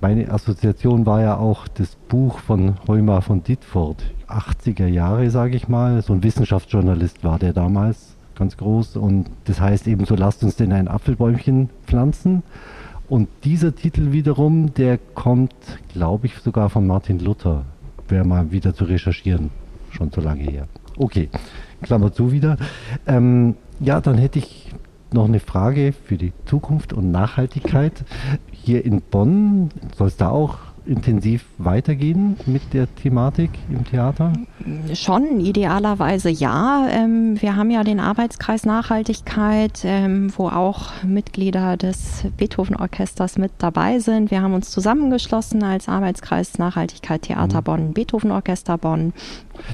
Meine 0.02 0.32
Assoziation 0.32 1.06
war 1.06 1.22
ja 1.22 1.38
auch 1.38 1.68
das 1.68 1.96
Buch 2.10 2.40
von 2.40 2.76
Heuma 2.88 3.22
von 3.22 3.44
Dittfurt, 3.44 4.04
80er 4.28 4.88
Jahre, 4.88 5.30
sage 5.30 5.56
ich 5.56 5.68
mal. 5.68 6.02
So 6.02 6.14
ein 6.14 6.24
Wissenschaftsjournalist 6.24 7.24
war 7.24 7.38
der 7.38 7.54
damals, 7.54 8.16
ganz 8.36 8.58
groß. 8.58 8.98
Und 8.98 9.30
das 9.46 9.62
heißt 9.62 9.88
eben 9.88 10.06
so, 10.06 10.16
lasst 10.16 10.44
uns 10.44 10.56
denn 10.56 10.74
ein 10.74 10.88
Apfelbäumchen 10.88 11.70
pflanzen. 11.86 12.42
Und 13.10 13.28
dieser 13.44 13.76
Titel 13.76 14.12
wiederum, 14.12 14.74
der 14.74 14.98
kommt, 14.98 15.54
glaube 15.94 16.26
ich, 16.26 16.36
sogar 16.40 16.72
von 16.72 16.88
Martin 16.88 17.20
Luther. 17.20 17.66
Wäre 18.08 18.26
mal 18.26 18.52
wieder 18.52 18.74
zu 18.74 18.86
recherchieren. 18.86 19.52
Schon 19.92 20.12
zu 20.12 20.22
lange 20.22 20.44
her. 20.44 20.68
Okay, 21.02 21.30
Klammer 21.82 22.14
zu 22.14 22.32
wieder. 22.32 22.58
Ähm, 23.08 23.56
ja, 23.80 24.00
dann 24.02 24.20
hätte 24.20 24.38
ich 24.38 24.72
noch 25.12 25.26
eine 25.26 25.40
Frage 25.40 25.94
für 25.94 26.16
die 26.16 26.32
Zukunft 26.46 26.94
und 26.94 27.10
Nachhaltigkeit. 27.10 28.06
Hier 28.52 28.86
in 28.86 29.02
Bonn 29.02 29.72
soll 29.98 30.10
es 30.10 30.18
da 30.18 30.30
auch 30.30 30.60
intensiv 30.86 31.46
weitergehen 31.58 32.38
mit 32.46 32.74
der 32.74 32.94
Thematik 32.96 33.52
im 33.70 33.86
Theater? 33.86 34.34
Schon, 34.94 35.40
idealerweise 35.40 36.30
ja. 36.30 36.88
Ähm, 36.90 37.42
wir 37.42 37.56
haben 37.56 37.72
ja 37.72 37.84
den 37.84 38.00
Arbeitskreis 38.00 38.66
Nachhaltigkeit, 38.66 39.82
ähm, 39.84 40.32
wo 40.36 40.48
auch 40.48 40.92
Mitglieder 41.04 41.78
des 41.78 42.26
Beethoven-Orchesters 42.38 43.38
mit 43.38 43.52
dabei 43.60 44.00
sind. 44.00 44.32
Wir 44.32 44.42
haben 44.42 44.54
uns 44.54 44.72
zusammengeschlossen 44.72 45.64
als 45.64 45.88
Arbeitskreis 45.88 46.58
Nachhaltigkeit 46.58 47.24
Theater 47.24 47.60
mhm. 47.60 47.64
Bonn, 47.64 47.94
Beethoven-Orchester 47.94 48.78
Bonn. 48.78 49.14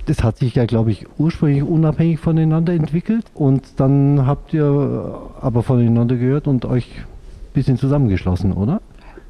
Das 0.05 0.23
hat 0.23 0.37
sich 0.37 0.55
ja, 0.55 0.65
glaube 0.65 0.91
ich, 0.91 1.05
ursprünglich 1.17 1.63
unabhängig 1.63 2.19
voneinander 2.19 2.73
entwickelt 2.73 3.25
und 3.33 3.63
dann 3.77 4.25
habt 4.25 4.53
ihr 4.53 5.29
aber 5.41 5.63
voneinander 5.63 6.15
gehört 6.15 6.47
und 6.47 6.65
euch 6.65 6.85
ein 6.97 7.53
bisschen 7.53 7.77
zusammengeschlossen, 7.77 8.51
oder? 8.51 8.81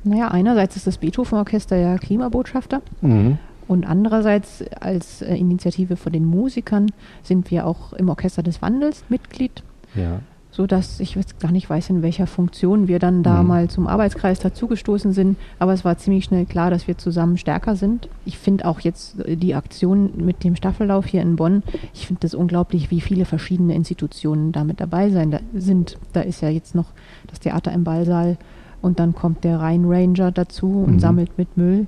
Naja, 0.07 0.29
einerseits 0.29 0.75
ist 0.75 0.87
das 0.87 0.97
Beethoven-Orchester 0.97 1.75
ja 1.75 1.97
Klimabotschafter. 1.97 2.81
Mhm. 3.01 3.37
Und 3.67 3.85
andererseits 3.85 4.63
als 4.79 5.21
äh, 5.21 5.35
Initiative 5.35 5.97
von 5.97 6.13
den 6.13 6.25
Musikern 6.25 6.87
sind 7.21 7.51
wir 7.51 7.67
auch 7.67 7.93
im 7.93 8.09
Orchester 8.09 8.41
des 8.43 8.61
Wandels 8.61 9.03
Mitglied. 9.09 9.63
Ja. 9.95 10.21
So 10.49 10.65
dass 10.65 10.99
ich 11.01 11.13
jetzt 11.15 11.39
gar 11.39 11.51
nicht 11.51 11.69
weiß, 11.69 11.89
in 11.91 12.01
welcher 12.01 12.25
Funktion 12.25 12.87
wir 12.87 12.97
dann 12.97 13.21
da 13.21 13.43
mhm. 13.43 13.47
mal 13.47 13.69
zum 13.69 13.85
Arbeitskreis 13.85 14.39
dazugestoßen 14.39 15.11
sind. 15.11 15.37
Aber 15.59 15.73
es 15.73 15.83
war 15.83 15.97
ziemlich 15.97 16.23
schnell 16.23 16.45
klar, 16.45 16.71
dass 16.71 16.87
wir 16.87 16.97
zusammen 16.97 17.37
stärker 17.37 17.75
sind. 17.75 18.07
Ich 18.25 18.37
finde 18.37 18.65
auch 18.65 18.79
jetzt 18.79 19.19
äh, 19.19 19.35
die 19.35 19.53
Aktion 19.53 20.13
mit 20.15 20.45
dem 20.45 20.55
Staffellauf 20.55 21.05
hier 21.05 21.21
in 21.21 21.35
Bonn, 21.35 21.61
ich 21.93 22.07
finde 22.07 22.21
das 22.21 22.33
unglaublich, 22.33 22.89
wie 22.89 23.01
viele 23.01 23.25
verschiedene 23.25 23.75
Institutionen 23.75 24.53
da 24.53 24.63
mit 24.63 24.79
dabei 24.79 25.09
sein 25.09 25.31
da 25.31 25.39
sind. 25.53 25.97
Da 26.13 26.21
ist 26.21 26.41
ja 26.41 26.49
jetzt 26.49 26.73
noch 26.73 26.87
das 27.27 27.41
Theater 27.41 27.73
im 27.73 27.83
Ballsaal 27.83 28.37
und 28.81 28.99
dann 28.99 29.13
kommt 29.13 29.43
der 29.43 29.59
Rhein-Ranger 29.59 30.31
dazu 30.31 30.83
und 30.85 30.95
mhm. 30.95 30.99
sammelt 30.99 31.37
mit 31.37 31.57
Müll. 31.57 31.87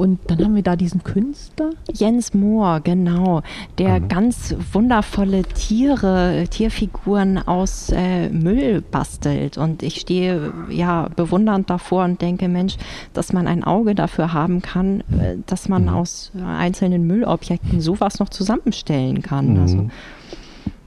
Und 0.00 0.18
dann 0.28 0.42
haben 0.42 0.54
wir 0.54 0.62
da 0.62 0.76
diesen 0.76 1.04
Künstler. 1.04 1.72
Jens 1.92 2.32
Mohr, 2.32 2.80
genau, 2.80 3.42
der 3.76 4.00
mhm. 4.00 4.08
ganz 4.08 4.54
wundervolle 4.72 5.42
Tiere, 5.42 6.46
Tierfiguren 6.48 7.36
aus 7.36 7.90
äh, 7.90 8.30
Müll 8.30 8.80
bastelt. 8.80 9.58
Und 9.58 9.82
ich 9.82 10.00
stehe 10.00 10.54
ja 10.70 11.08
bewundernd 11.14 11.68
davor 11.68 12.04
und 12.04 12.22
denke, 12.22 12.48
Mensch, 12.48 12.78
dass 13.12 13.34
man 13.34 13.46
ein 13.46 13.62
Auge 13.62 13.94
dafür 13.94 14.32
haben 14.32 14.62
kann, 14.62 15.00
äh, 15.00 15.36
dass 15.44 15.68
man 15.68 15.82
mhm. 15.82 15.88
aus 15.90 16.32
einzelnen 16.42 17.06
Müllobjekten 17.06 17.82
sowas 17.82 18.20
noch 18.20 18.30
zusammenstellen 18.30 19.20
kann. 19.20 19.54
Mhm. 19.54 19.60
Also 19.60 19.88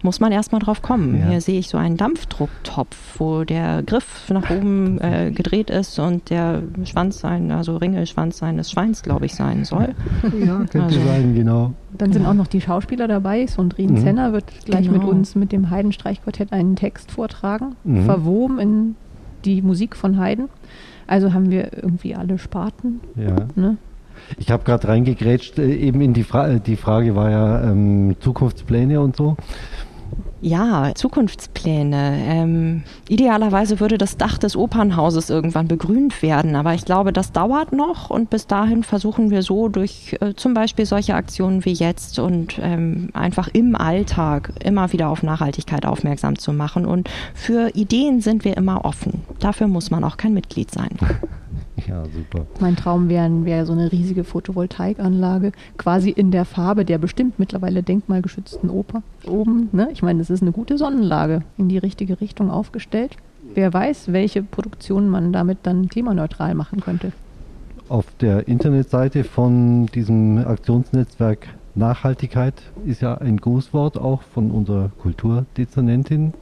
muss 0.04 0.20
man 0.20 0.32
erstmal 0.32 0.62
drauf 0.62 0.82
kommen. 0.82 1.18
Ja. 1.18 1.30
Hier 1.30 1.42
sehe 1.42 1.58
ich 1.58 1.70
so 1.70 1.78
einen 1.78 1.98
Dampfdrucktopf, 1.98 2.96
wo 3.18 3.44
der 3.44 3.82
Griff 3.84 4.30
nach 4.30 4.50
oben 4.50 5.00
äh, 5.02 5.32
gedreht 5.32 5.70
ist 5.70 5.98
und 5.98 6.30
der 6.30 6.62
Schwanz 6.84 7.20
sein, 7.20 7.52
also 7.52 7.78
Ringelschwanz 7.78 8.38
seines 8.38 8.70
Schweins, 8.70 9.02
glaube 9.02 9.26
ich, 9.26 9.34
sein 9.34 9.66
soll. 9.66 9.96
Ja, 10.46 10.58
könnte 10.58 10.84
also. 10.84 11.00
sein, 11.00 11.34
genau. 11.34 11.74
Dann 11.98 12.12
sind 12.12 12.26
auch 12.26 12.34
noch 12.34 12.48
die 12.48 12.60
Schauspieler 12.62 13.08
dabei. 13.08 13.48
Sondrin 13.48 13.92
mhm. 13.92 13.98
Zenner 13.98 14.34
wird 14.34 14.46
gleich 14.66 14.88
genau. 14.88 15.00
mit 15.00 15.08
uns 15.08 15.36
mit 15.36 15.52
dem 15.52 15.70
Heidenstreichquartett 15.70 16.52
einen 16.52 16.76
Text 16.76 17.12
vortragen, 17.12 17.76
mhm. 17.84 18.06
verwoben 18.06 18.60
in 18.60 18.96
die 19.46 19.62
Musik 19.62 19.96
von 19.96 20.20
Haydn. 20.20 20.50
Also 21.08 21.34
haben 21.34 21.50
wir 21.50 21.74
irgendwie 21.74 22.16
alle 22.16 22.38
Sparten. 22.38 23.00
Ja. 23.16 23.48
Ne? 23.56 23.78
Ich 24.38 24.52
habe 24.52 24.64
gerade 24.64 24.88
reingegrätscht, 24.88 25.60
äh, 25.60 25.76
eben 25.76 26.02
in 26.02 26.14
die, 26.14 26.24
Fra 26.24 26.60
die 26.60 26.76
Frage 26.76 27.16
war 27.16 27.30
ja 27.30 27.72
ähm, 27.72 28.16
Zukunftspläne 28.20 29.00
und 29.00 29.16
so 29.16 29.38
Ja, 30.44 30.92
Zukunftspläne. 30.94 32.18
Ähm, 32.28 32.84
idealerweise 33.08 33.80
würde 33.80 33.98
das 33.98 34.18
Dach 34.18 34.38
des 34.38 34.58
Opernhauses 34.58 35.30
irgendwann 35.30 35.70
begrünt 35.70 36.22
werden, 36.22 36.58
aber 36.58 36.74
ich 36.74 36.84
glaube, 36.84 37.14
das 37.14 37.32
dauert 37.32 37.72
noch 37.72 38.10
und 38.10 38.30
bis 38.30 38.46
dahin 38.46 38.84
versuchen 38.84 39.32
wir 39.32 39.42
so 39.42 39.70
durch 39.70 40.18
äh, 40.20 40.34
zum 40.34 40.54
Beispiel 40.54 40.86
solche 40.86 41.16
Aktionen 41.16 41.64
wie 41.64 41.72
jetzt 41.72 42.20
und 42.20 42.60
ähm, 42.62 43.10
einfach 43.14 43.48
im 43.54 43.78
Alltag 43.78 44.52
immer 44.62 44.92
wieder 44.92 45.08
auf 45.08 45.24
Nachhaltigkeit 45.24 45.86
aufmerksam 45.86 46.38
zu 46.38 46.52
machen. 46.52 46.86
Und 46.86 47.10
für 47.34 47.70
Ideen 47.74 48.20
sind 48.20 48.44
wir 48.44 48.58
immer 48.58 48.84
offen. 48.84 49.22
Dafür 49.40 49.70
muss 49.70 49.92
man 49.92 50.04
auch 50.04 50.18
kein 50.18 50.34
Mitglied 50.34 50.70
sein. 50.72 50.98
Ja, 51.88 52.04
super. 52.06 52.46
Mein 52.60 52.76
Traum 52.76 53.10
wäre 53.10 53.30
wär 53.46 53.66
so 53.66 53.74
eine 53.74 53.92
riesige 53.92 54.24
Photovoltaikanlage, 54.24 55.52
quasi 55.78 56.10
in 56.10 56.32
der 56.32 56.46
Farbe 56.46 56.86
der 56.86 56.98
bestimmt 56.98 57.40
mittlerweile 57.40 57.84
denkmalgeschützten 57.84 58.70
Oper 58.70 59.04
oben. 59.28 59.70
Ne? 59.72 59.90
Ich 59.92 60.02
meine, 60.02 60.20
das 60.20 60.30
ist 60.30 60.42
eine 60.42 60.52
gute 60.52 60.78
Sonnenlage 60.78 61.42
in 61.58 61.70
die 61.70 61.78
richtige 61.78 62.22
Richtung 62.22 62.50
aufgestellt. 62.50 63.18
Wer 63.54 63.74
weiß, 63.74 64.12
welche 64.14 64.42
Produktion 64.42 65.10
man 65.10 65.34
damit 65.34 65.60
dann 65.64 65.90
klimaneutral 65.90 66.56
machen 66.56 66.80
könnte. 66.80 67.12
Auf 67.90 68.06
der 68.22 68.48
Internetseite 68.48 69.24
von 69.24 69.88
diesem 69.88 70.38
Aktionsnetzwerk 70.38 71.50
Nachhaltigkeit 71.76 72.54
ist 72.86 73.02
ja 73.02 73.16
ein 73.16 73.38
Grußwort 73.38 73.98
auch 73.98 74.22
von 74.22 74.52
unserer 74.52 74.92
Kulturdezernentin, 75.00 76.34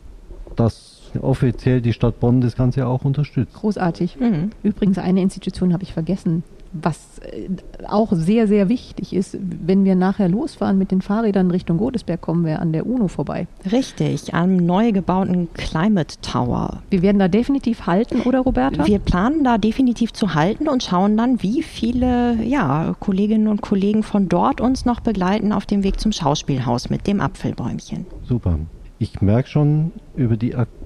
das 0.55 1.00
offiziell 1.20 1.82
die 1.82 1.94
Stadt 1.94 2.20
Bonn 2.20 2.41
das 2.41 2.56
Ganze 2.56 2.88
auch 2.88 3.03
unterstützt. 3.03 3.53
Großartig. 3.53 4.20
Mhm. 4.20 4.51
Übrigens, 4.63 4.98
eine 4.98 5.22
Institution 5.22 5.74
habe 5.74 5.84
ich 5.84 5.94
vergessen, 5.94 6.44
was 6.74 7.20
äh, 7.20 7.50
auch 7.88 8.12
sehr, 8.13 8.48
sehr 8.48 8.70
wichtig 8.70 9.13
ist, 9.13 9.38
wenn 9.39 9.84
wir 9.84 9.96
nachher 9.96 10.30
losfahren 10.30 10.77
mit 10.77 10.91
den 10.91 11.01
Fahrrädern 11.01 11.51
Richtung 11.51 11.77
Godesberg, 11.77 12.22
kommen 12.22 12.46
wir 12.46 12.62
an 12.62 12.72
der 12.72 12.86
UNO 12.86 13.08
vorbei. 13.08 13.48
Richtig, 13.72 14.34
am 14.34 14.56
neu 14.56 14.91
gebauten 14.91 15.50
Climate 15.53 16.15
Tower. 16.22 16.82
Wir 16.89 17.01
werden 17.01 17.20
da 17.20 17.27
definitiv 17.27 17.88
halten, 17.88 18.22
oder 18.22 18.39
Roberta? 18.39 18.88
Wir 18.88 19.00
planen 19.00 19.44
da 19.44 19.58
definitiv 19.58 20.13
zu 20.13 20.34
halten 20.34 20.68
und 20.68 20.84
schauen 20.84 21.18
dann, 21.18 21.44
wie 21.44 21.62
viele 21.62 22.41
ja, 22.44 22.96
Kolleginnen 23.00 23.48
und 23.48 23.62
Kollegen 23.62 24.03
von 24.03 24.30
dort 24.30 24.62
uns 24.62 24.86
noch 24.86 25.01
begleiten 25.01 25.51
auf 25.51 25.65
dem 25.65 25.84
Weg 25.84 26.00
zum 26.00 26.12
Schauspielhaus 26.12 26.89
mit 26.89 27.08
dem 27.08 27.20
Apfelbäumchen. 27.20 28.06
Super. 28.24 28.60
Ich 29.00 29.22
merke 29.22 29.50
schon 29.50 29.91
über 30.15 30.38
die 30.38 30.56
Aktivität. 30.56 30.81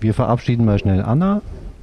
Wir 0.00 0.14
verabschieden 0.14 0.64
mal 0.64 0.78
schnell 0.78 1.02
Anna. 1.02 1.42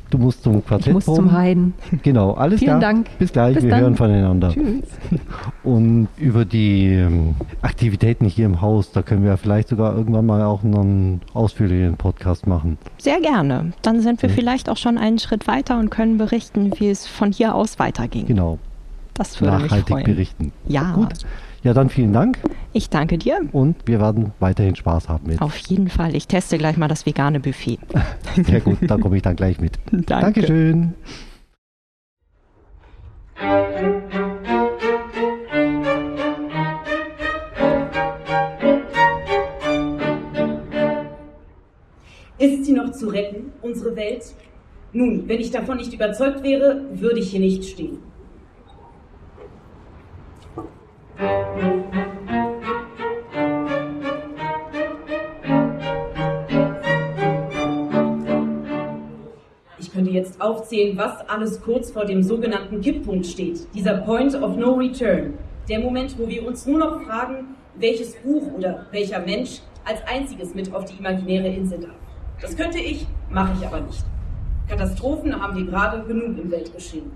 Du 0.10 0.18
musst 0.18 0.42
zum 0.42 0.66
Quartett. 0.66 0.88
Ich 0.88 0.94
muss 0.94 1.06
zum 1.06 1.32
Heiden. 1.32 1.76
Genau, 2.02 2.32
alles 2.34 2.60
Vielen 2.60 2.80
klar. 2.80 2.94
Dank. 2.94 3.08
Bis 3.20 3.32
gleich, 3.32 3.54
Bis 3.54 3.64
wir 3.64 3.70
dann. 3.70 3.82
hören 3.82 3.96
voneinander. 3.96 4.50
Tschüss. 4.50 4.86
Und 5.64 6.08
über 6.18 6.46
die 6.46 6.88
ähm, 6.88 7.36
Aktivitäten 7.62 8.26
hier 8.26 8.48
im 8.48 8.60
Haus, 8.60 8.92
da 8.92 9.04
können 9.04 9.24
wir 9.24 9.38
vielleicht 9.38 9.68
sogar 9.68 9.96
irgendwann 9.96 10.26
mal 10.26 10.42
auch 10.44 10.64
einen 10.64 11.22
ausführlichen 11.34 11.96
Podcast 11.96 12.48
machen. 12.48 12.80
Sehr 12.98 13.22
gerne. 13.22 13.74
Dann 13.84 14.02
sind 14.02 14.24
wir 14.24 14.30
ja. 14.30 14.36
vielleicht 14.36 14.68
auch 14.70 14.78
schon 14.78 14.98
einen 14.98 15.20
Schritt 15.20 15.46
weiter 15.48 15.78
und 15.78 15.92
können 15.92 16.18
berichten, 16.18 16.72
wie 16.80 16.90
es 16.90 17.06
von 17.06 17.32
hier 17.32 17.54
aus 17.54 17.78
weiterging. 17.78 18.26
Genau. 18.26 18.58
Das 19.14 19.40
würde 19.40 19.54
Nachhaltig 19.54 19.76
mich 19.76 19.86
freuen. 19.90 20.06
berichten. 20.06 20.52
Ja. 20.68 20.94
Gut. 20.94 21.14
Ja, 21.64 21.74
dann 21.74 21.90
vielen 21.90 22.14
Dank. 22.14 22.40
Ich 22.72 22.90
danke 22.90 23.18
dir. 23.18 23.40
Und 23.52 23.76
wir 23.86 24.00
werden 24.00 24.32
weiterhin 24.40 24.76
Spaß 24.76 25.10
haben 25.10 25.28
mit. 25.28 25.42
Auf 25.42 25.58
jeden 25.58 25.90
Fall. 25.90 26.16
Ich 26.16 26.28
teste 26.28 26.58
gleich 26.58 26.78
mal 26.78 26.88
das 26.88 27.06
vegane 27.06 27.40
Buffet. 27.40 27.80
Sehr 28.44 28.62
gut, 28.62 28.78
da 28.82 28.98
komme 28.98 29.18
ich 29.18 29.24
dann 29.24 29.36
gleich 29.36 29.60
mit. 29.60 29.78
Danke. 29.92 30.06
Dankeschön. 30.06 30.94
Ist 42.38 42.66
sie 42.66 42.72
noch 42.72 42.92
zu 42.92 43.08
retten, 43.10 43.52
unsere 43.62 43.96
Welt? 43.98 44.24
Nun, 44.94 45.28
wenn 45.28 45.42
ich 45.42 45.52
davon 45.52 45.78
nicht 45.78 45.94
überzeugt 45.94 46.42
wäre, 46.42 46.86
würde 46.94 47.20
ich 47.20 47.32
hier 47.32 47.42
nicht 47.42 47.66
stehen. 47.66 48.09
Aufzählen, 60.40 60.98
was 60.98 61.28
alles 61.30 61.62
kurz 61.62 61.92
vor 61.92 62.06
dem 62.06 62.24
sogenannten 62.24 62.82
Kipppunkt 62.82 63.26
steht. 63.26 63.68
Dieser 63.74 63.98
Point 63.98 64.36
of 64.36 64.56
No 64.56 64.74
Return. 64.74 65.34
Der 65.68 65.80
Moment, 65.80 66.18
wo 66.18 66.28
wir 66.28 66.48
uns 66.48 66.66
nur 66.66 66.80
noch 66.80 67.02
fragen, 67.04 67.56
welches 67.76 68.16
Buch 68.16 68.52
oder 68.58 68.86
welcher 68.92 69.20
Mensch 69.20 69.62
als 69.86 70.00
einziges 70.08 70.54
mit 70.54 70.74
auf 70.74 70.86
die 70.86 70.98
imaginäre 70.98 71.48
Insel 71.48 71.80
darf. 71.80 71.96
Das 72.42 72.56
könnte 72.56 72.80
ich, 72.80 73.06
mache 73.30 73.54
ich 73.60 73.66
aber 73.66 73.82
nicht. 73.82 74.04
Katastrophen 74.68 75.40
haben 75.40 75.58
wir 75.58 75.66
gerade 75.66 76.04
genug 76.04 76.38
im 76.38 76.52
Weltgeschehen. 76.52 77.12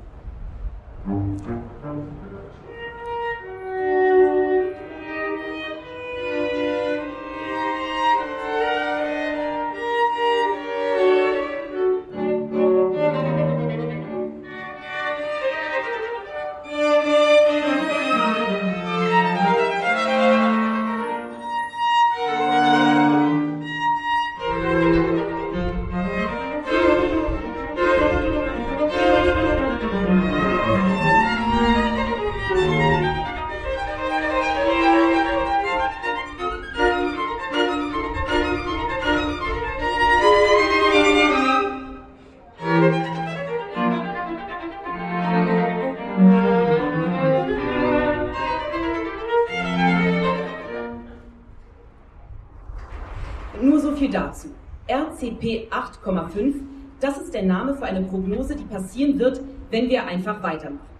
Eine 57.95 58.06
Prognose, 58.06 58.56
die 58.56 58.63
passieren 58.63 59.19
wird, 59.19 59.41
wenn 59.69 59.89
wir 59.89 60.06
einfach 60.06 60.41
weitermachen. 60.43 60.93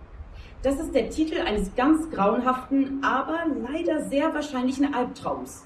Das 0.62 0.80
ist 0.80 0.96
der 0.96 1.10
Titel 1.10 1.42
eines 1.42 1.76
ganz 1.76 2.10
grauenhaften, 2.10 3.04
aber 3.04 3.40
leider 3.70 4.06
sehr 4.06 4.34
wahrscheinlichen 4.34 4.94
Albtraums. 4.94 5.66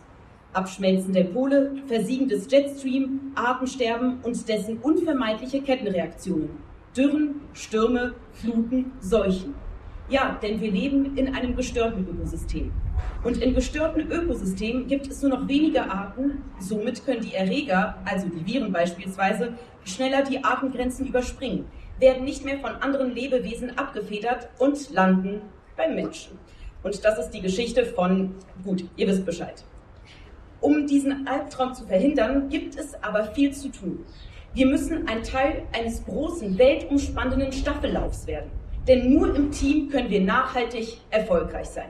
Abschmelzen 0.54 1.14
der 1.14 1.26
Pole, 1.26 1.76
Versiegen 1.86 2.28
des 2.28 2.50
Jetstream, 2.50 3.32
Artensterben 3.36 4.22
und 4.24 4.50
dessen 4.50 4.80
unvermeidliche 4.80 5.62
Kettenreaktionen. 5.62 6.50
Dürren, 6.96 7.42
Stürme, 7.54 8.16
Fluten, 8.32 8.92
Seuchen. 9.00 9.54
Ja, 10.10 10.40
denn 10.42 10.60
wir 10.60 10.72
leben 10.72 11.16
in 11.16 11.36
einem 11.36 11.56
gestörten 11.56 12.08
Ökosystem. 12.08 12.72
Und 13.24 13.38
in 13.38 13.54
gestörten 13.54 14.12
Ökosystemen 14.12 14.88
gibt 14.88 15.08
es 15.08 15.22
nur 15.22 15.32
noch 15.32 15.48
wenige 15.48 15.90
Arten. 15.90 16.44
Somit 16.60 17.06
können 17.06 17.22
die 17.22 17.34
Erreger, 17.34 17.98
also 18.06 18.28
die 18.30 18.46
Viren 18.46 18.72
beispielsweise, 18.72 19.54
schneller 19.84 20.24
die 20.24 20.44
Artengrenzen 20.44 21.08
überspringen, 21.08 21.66
werden 22.00 22.24
nicht 22.24 22.46
mehr 22.46 22.60
von 22.60 22.72
anderen 22.76 23.14
Lebewesen 23.14 23.78
abgefedert 23.78 24.50
und 24.60 24.92
landen 24.92 25.42
beim 25.76 25.96
Menschen. 25.96 26.38
Und 26.84 27.04
das 27.04 27.20
ist 27.20 27.32
die 27.32 27.42
Geschichte 27.42 27.86
von, 27.86 28.36
gut, 28.64 28.86
ihr 28.96 29.08
wisst 29.08 29.26
Bescheid. 29.26 29.64
Um 30.62 30.88
diesen 30.88 31.28
Albtraum 31.28 31.74
zu 31.74 31.86
verhindern, 31.86 32.50
gibt 32.50 32.78
es 32.78 32.96
aber 33.04 33.26
viel 33.26 33.54
zu 33.54 33.70
tun. 33.70 34.06
Wir 34.54 34.66
müssen 34.66 35.08
ein 35.08 35.22
Teil 35.24 35.64
eines 35.72 36.04
großen, 36.06 36.58
weltumspannenden 36.58 37.52
Staffellaufs 37.52 38.26
werden. 38.26 38.50
Denn 38.88 39.14
nur 39.14 39.36
im 39.36 39.52
Team 39.52 39.90
können 39.90 40.10
wir 40.10 40.22
nachhaltig 40.22 40.98
erfolgreich 41.10 41.68
sein. 41.68 41.90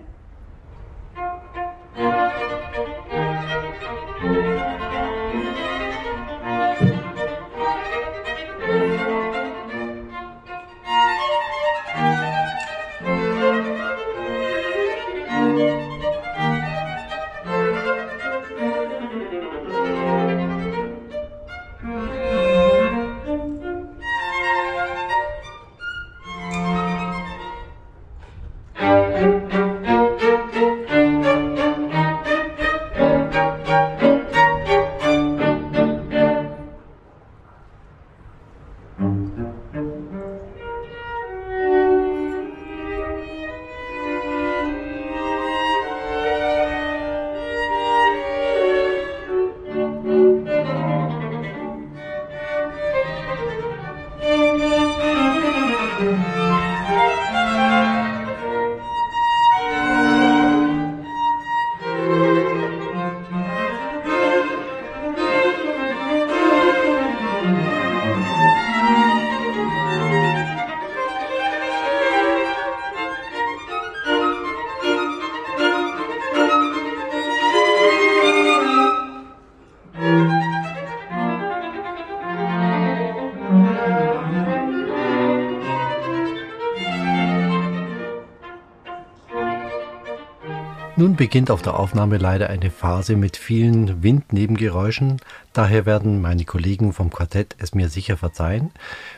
Beginnt 91.18 91.52
auf 91.52 91.64
der 91.64 91.78
Aufnahme 91.78 92.18
leider 92.18 92.50
eine 92.50 92.70
Phase 92.70 93.16
mit 93.16 93.36
vielen 93.36 94.04
Windnebengeräuschen, 94.04 95.18
daher 95.52 95.86
werden 95.86 96.22
meine 96.22 96.46
Kollegen 96.46 96.94
vom 96.94 97.10
Quartett 97.10 97.56
es 97.58 97.74
mir 97.74 97.90
sicher 97.90 98.16
verzeihen, 98.16 98.72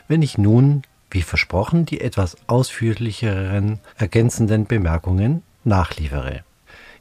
wenn 0.08 0.22
ich 0.22 0.38
nun, 0.38 0.82
wie 1.10 1.22
versprochen, 1.22 1.84
die 1.84 2.00
etwas 2.00 2.36
ausführlicheren 2.48 3.80
ergänzenden 3.96 4.66
Bemerkungen 4.66 5.42
nachliefere. 5.62 6.42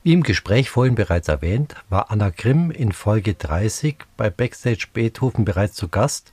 Wie 0.03 0.13
im 0.13 0.23
Gespräch 0.23 0.69
vorhin 0.69 0.95
bereits 0.95 1.29
erwähnt, 1.29 1.75
war 1.89 2.11
Anna 2.11 2.29
Grimm 2.29 2.69
in 2.69 2.91
Folge 2.91 3.33
30 3.33 3.97
bei 4.17 4.29
Backstage 4.29 4.87
Beethoven 4.93 5.45
bereits 5.45 5.75
zu 5.75 5.87
Gast. 5.87 6.31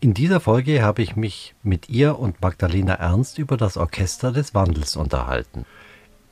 In 0.00 0.14
dieser 0.14 0.40
Folge 0.40 0.82
habe 0.82 1.02
ich 1.02 1.16
mich 1.16 1.54
mit 1.62 1.90
ihr 1.90 2.18
und 2.18 2.40
Magdalena 2.40 2.94
Ernst 2.94 3.38
über 3.38 3.58
das 3.58 3.76
Orchester 3.76 4.32
des 4.32 4.54
Wandels 4.54 4.96
unterhalten. 4.96 5.66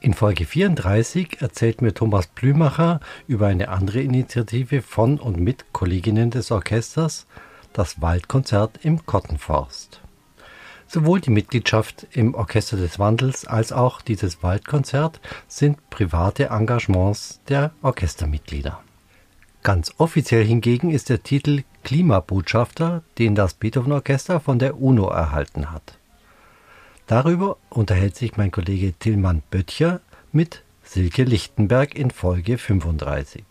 In 0.01 0.15
Folge 0.15 0.45
34 0.45 1.43
erzählt 1.43 1.83
mir 1.83 1.93
Thomas 1.93 2.29
Blümacher 2.29 3.01
über 3.27 3.49
eine 3.49 3.69
andere 3.69 4.01
Initiative 4.01 4.81
von 4.81 5.19
und 5.19 5.41
mit 5.41 5.73
Kolleginnen 5.73 6.31
des 6.31 6.53
Orchesters, 6.53 7.27
das 7.73 8.01
Waldkonzert 8.01 8.79
im 8.85 9.05
Kottenforst. 9.07 10.01
Sowohl 10.87 11.21
die 11.21 11.31
Mitgliedschaft 11.31 12.07
im 12.13 12.35
Orchester 12.35 12.77
des 12.77 13.01
Wandels 13.01 13.45
als 13.45 13.73
auch 13.73 14.01
dieses 14.01 14.41
Waldkonzert 14.41 15.21
sind 15.49 15.91
private 15.91 16.47
Engagements 16.47 17.41
der 17.49 17.73
Orchestermitglieder. 17.83 18.81
Ganz 19.65 19.93
offiziell 19.99 20.45
hingegen 20.45 20.93
ist 20.93 21.09
der 21.09 21.25
Titel 21.25 21.65
Klimabotschafter, 21.83 23.03
den 23.19 23.35
das 23.35 23.55
Beethoven 23.55 23.93
Orchester 23.93 24.39
von 24.39 24.61
der 24.61 24.81
UNO 24.81 25.09
erhalten 25.09 25.73
hat. 25.73 25.98
Darüber 27.09 27.57
unterhält 27.71 28.15
sich 28.17 28.37
mein 28.37 28.51
Kollege 28.51 28.93
Tillmann 28.93 29.43
Böttcher 29.51 30.01
mit 30.31 30.63
Silke 30.83 31.25
Lichtenberg 31.25 31.95
in 31.95 32.11
Folge 32.11 32.59
35. 32.59 33.43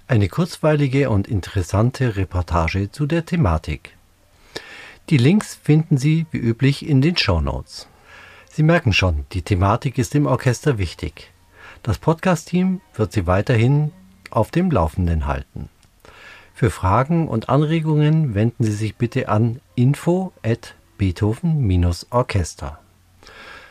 Eine 0.08 0.28
kurzweilige 0.28 1.08
und 1.08 1.26
interessante 1.26 2.16
Reportage 2.16 2.90
zu 2.90 3.06
der 3.06 3.24
Thematik. 3.24 3.96
Die 5.08 5.16
Links 5.16 5.54
finden 5.54 5.96
Sie 5.96 6.26
wie 6.32 6.38
üblich 6.38 6.86
in 6.86 7.00
den 7.00 7.16
Show 7.16 7.40
Notes. 7.40 7.88
Sie 8.50 8.62
merken 8.62 8.92
schon, 8.92 9.24
die 9.32 9.42
Thematik 9.42 9.96
ist 9.96 10.14
im 10.14 10.26
Orchester 10.26 10.76
wichtig. 10.76 11.30
Das 11.82 11.98
Podcast-Team 11.98 12.82
wird 12.94 13.12
Sie 13.12 13.26
weiterhin 13.26 13.92
auf 14.30 14.50
dem 14.50 14.70
Laufenden 14.70 15.26
halten. 15.26 15.70
Für 16.54 16.70
Fragen 16.70 17.28
und 17.28 17.48
Anregungen 17.48 18.34
wenden 18.34 18.64
Sie 18.64 18.72
sich 18.72 18.96
bitte 18.96 19.28
an 19.28 19.60
info 19.74 20.32
at 20.42 20.74
Beethoven-Orchester. 20.98 22.78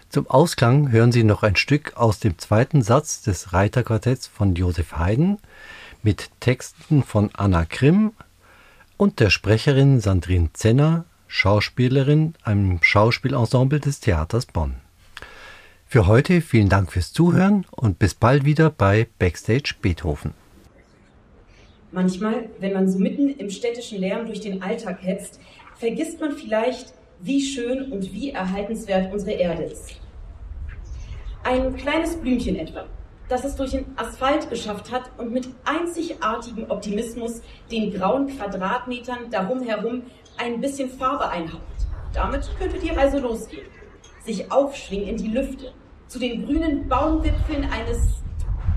Zum 0.09 0.29
Ausklang 0.29 0.91
hören 0.91 1.13
Sie 1.13 1.23
noch 1.23 1.43
ein 1.43 1.55
Stück 1.55 1.95
aus 1.95 2.19
dem 2.19 2.37
zweiten 2.37 2.81
Satz 2.81 3.21
des 3.21 3.53
Reiterquartetts 3.53 4.27
von 4.27 4.55
Josef 4.55 4.97
Haydn 4.97 5.37
mit 6.03 6.29
Texten 6.41 7.03
von 7.03 7.29
Anna 7.33 7.65
Grimm 7.69 8.11
und 8.97 9.21
der 9.21 9.29
Sprecherin 9.29 10.01
Sandrine 10.01 10.51
Zenner, 10.51 11.05
Schauspielerin 11.27 12.35
am 12.43 12.79
Schauspielensemble 12.81 13.79
des 13.79 14.01
Theaters 14.01 14.47
Bonn. 14.47 14.75
Für 15.87 16.07
heute 16.07 16.41
vielen 16.41 16.67
Dank 16.67 16.91
fürs 16.91 17.13
Zuhören 17.13 17.65
und 17.71 17.99
bis 17.99 18.13
bald 18.13 18.43
wieder 18.43 18.69
bei 18.69 19.07
Backstage 19.17 19.75
Beethoven. 19.81 20.33
Manchmal, 21.93 22.49
wenn 22.59 22.71
man 22.71 22.89
so 22.89 22.99
mitten 22.99 23.29
im 23.29 23.49
städtischen 23.49 23.99
Lärm 23.99 24.25
durch 24.25 24.39
den 24.39 24.63
Alltag 24.63 24.99
hetzt, 25.01 25.41
vergisst 25.75 26.21
man 26.21 26.31
vielleicht, 26.31 26.93
wie 27.19 27.41
schön 27.41 27.91
und 27.91 28.13
wie 28.13 28.31
erhaltenswert 28.31 29.11
unsere 29.11 29.31
Erde 29.31 29.63
ist. 29.63 29.99
Ein 31.43 31.75
kleines 31.75 32.15
Blümchen 32.15 32.55
etwa, 32.55 32.85
das 33.27 33.43
es 33.43 33.57
durch 33.57 33.71
den 33.71 33.85
Asphalt 33.97 34.49
geschafft 34.49 34.89
hat 34.89 35.11
und 35.17 35.33
mit 35.33 35.49
einzigartigem 35.65 36.71
Optimismus 36.71 37.41
den 37.69 37.91
grauen 37.93 38.27
Quadratmetern 38.27 39.29
darum 39.29 39.61
herum 39.61 40.03
ein 40.37 40.61
bisschen 40.61 40.89
Farbe 40.89 41.29
einhaucht. 41.29 41.61
Damit 42.13 42.49
könnte 42.57 42.79
die 42.79 42.89
Reise 42.89 43.19
losgehen. 43.19 43.67
Sich 44.23 44.49
aufschwingen 44.49 45.09
in 45.09 45.17
die 45.17 45.27
Lüfte, 45.27 45.73
zu 46.07 46.19
den 46.19 46.45
grünen 46.45 46.87
Baumwipfeln 46.87 47.65
eines 47.69 48.23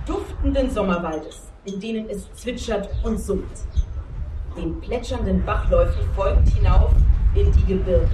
duftenden 0.06 0.68
Sommerwaldes 0.70 1.53
in 1.64 1.80
denen 1.80 2.08
es 2.08 2.32
zwitschert 2.34 2.88
und 3.02 3.18
summt. 3.18 3.64
Den 4.56 4.80
plätschernden 4.80 5.44
Bachläufen 5.44 6.02
folgend 6.14 6.48
hinauf 6.50 6.92
in 7.34 7.50
die 7.52 7.64
Gebirge, 7.64 8.10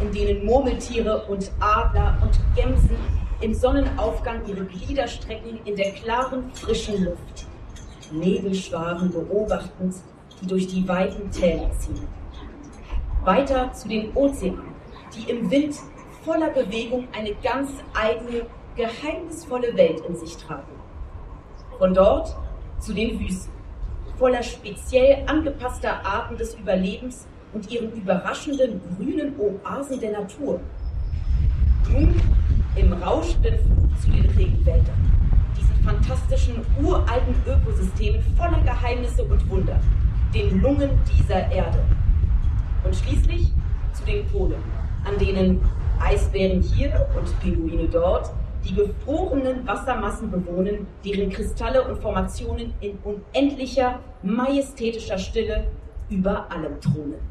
in 0.00 0.12
denen 0.12 0.44
Murmeltiere 0.44 1.24
und 1.26 1.50
Adler 1.58 2.16
und 2.22 2.38
Gämsen 2.54 2.96
im 3.40 3.54
Sonnenaufgang 3.54 4.46
ihre 4.46 4.64
Glieder 4.64 5.08
strecken 5.08 5.58
in 5.64 5.76
der 5.76 5.92
klaren, 5.92 6.50
frischen 6.52 7.04
Luft. 7.04 7.46
Nebelschwaden 8.12 9.10
beobachtend, 9.10 9.94
die 10.40 10.46
durch 10.46 10.66
die 10.66 10.86
weiten 10.86 11.30
Täler 11.30 11.70
ziehen. 11.78 12.06
Weiter 13.24 13.72
zu 13.72 13.88
den 13.88 14.12
Ozeanen, 14.14 14.74
die 15.14 15.30
im 15.30 15.50
Wind 15.50 15.76
voller 16.24 16.50
Bewegung 16.50 17.08
eine 17.16 17.34
ganz 17.42 17.70
eigene, 17.94 18.46
geheimnisvolle 18.76 19.76
Welt 19.76 20.00
in 20.08 20.16
sich 20.16 20.36
tragen. 20.36 20.72
Von 21.78 21.94
dort 21.94 22.36
zu 22.80 22.94
den 22.94 23.20
Wüsten, 23.20 23.52
voller 24.18 24.42
speziell 24.42 25.22
angepasster 25.26 26.04
Arten 26.04 26.36
des 26.36 26.54
Überlebens 26.54 27.26
und 27.52 27.70
ihren 27.70 27.92
überraschenden 27.92 28.80
grünen 28.96 29.34
Oasen 29.38 30.00
der 30.00 30.12
Natur. 30.12 30.60
Nun 31.90 32.20
im 32.76 32.92
rauschenden 32.92 33.58
Flug 33.58 34.00
zu 34.00 34.10
den 34.10 34.30
Regenwäldern, 34.30 35.12
diesen 35.56 35.84
fantastischen 35.84 36.54
uralten 36.82 37.34
Ökosystemen 37.46 38.22
voller 38.36 38.60
Geheimnisse 38.62 39.24
und 39.24 39.50
Wunder, 39.50 39.78
den 40.34 40.60
Lungen 40.62 40.90
dieser 41.12 41.50
Erde. 41.50 41.82
Und 42.84 42.94
schließlich 42.94 43.52
zu 43.92 44.04
den 44.04 44.26
Polen, 44.28 44.62
an 45.04 45.18
denen 45.18 45.60
Eisbären 46.00 46.62
hier 46.62 47.06
und 47.16 47.40
Pinguine 47.40 47.88
dort 47.88 48.32
die 48.64 48.74
gefrorenen 48.74 49.66
Wassermassen 49.66 50.30
bewohnen, 50.30 50.86
deren 51.04 51.30
Kristalle 51.30 51.82
und 51.82 52.00
Formationen 52.00 52.74
in 52.80 52.98
unendlicher, 53.04 54.00
majestätischer 54.22 55.18
Stille 55.18 55.68
über 56.10 56.50
allem 56.50 56.80
thronen. 56.80 57.29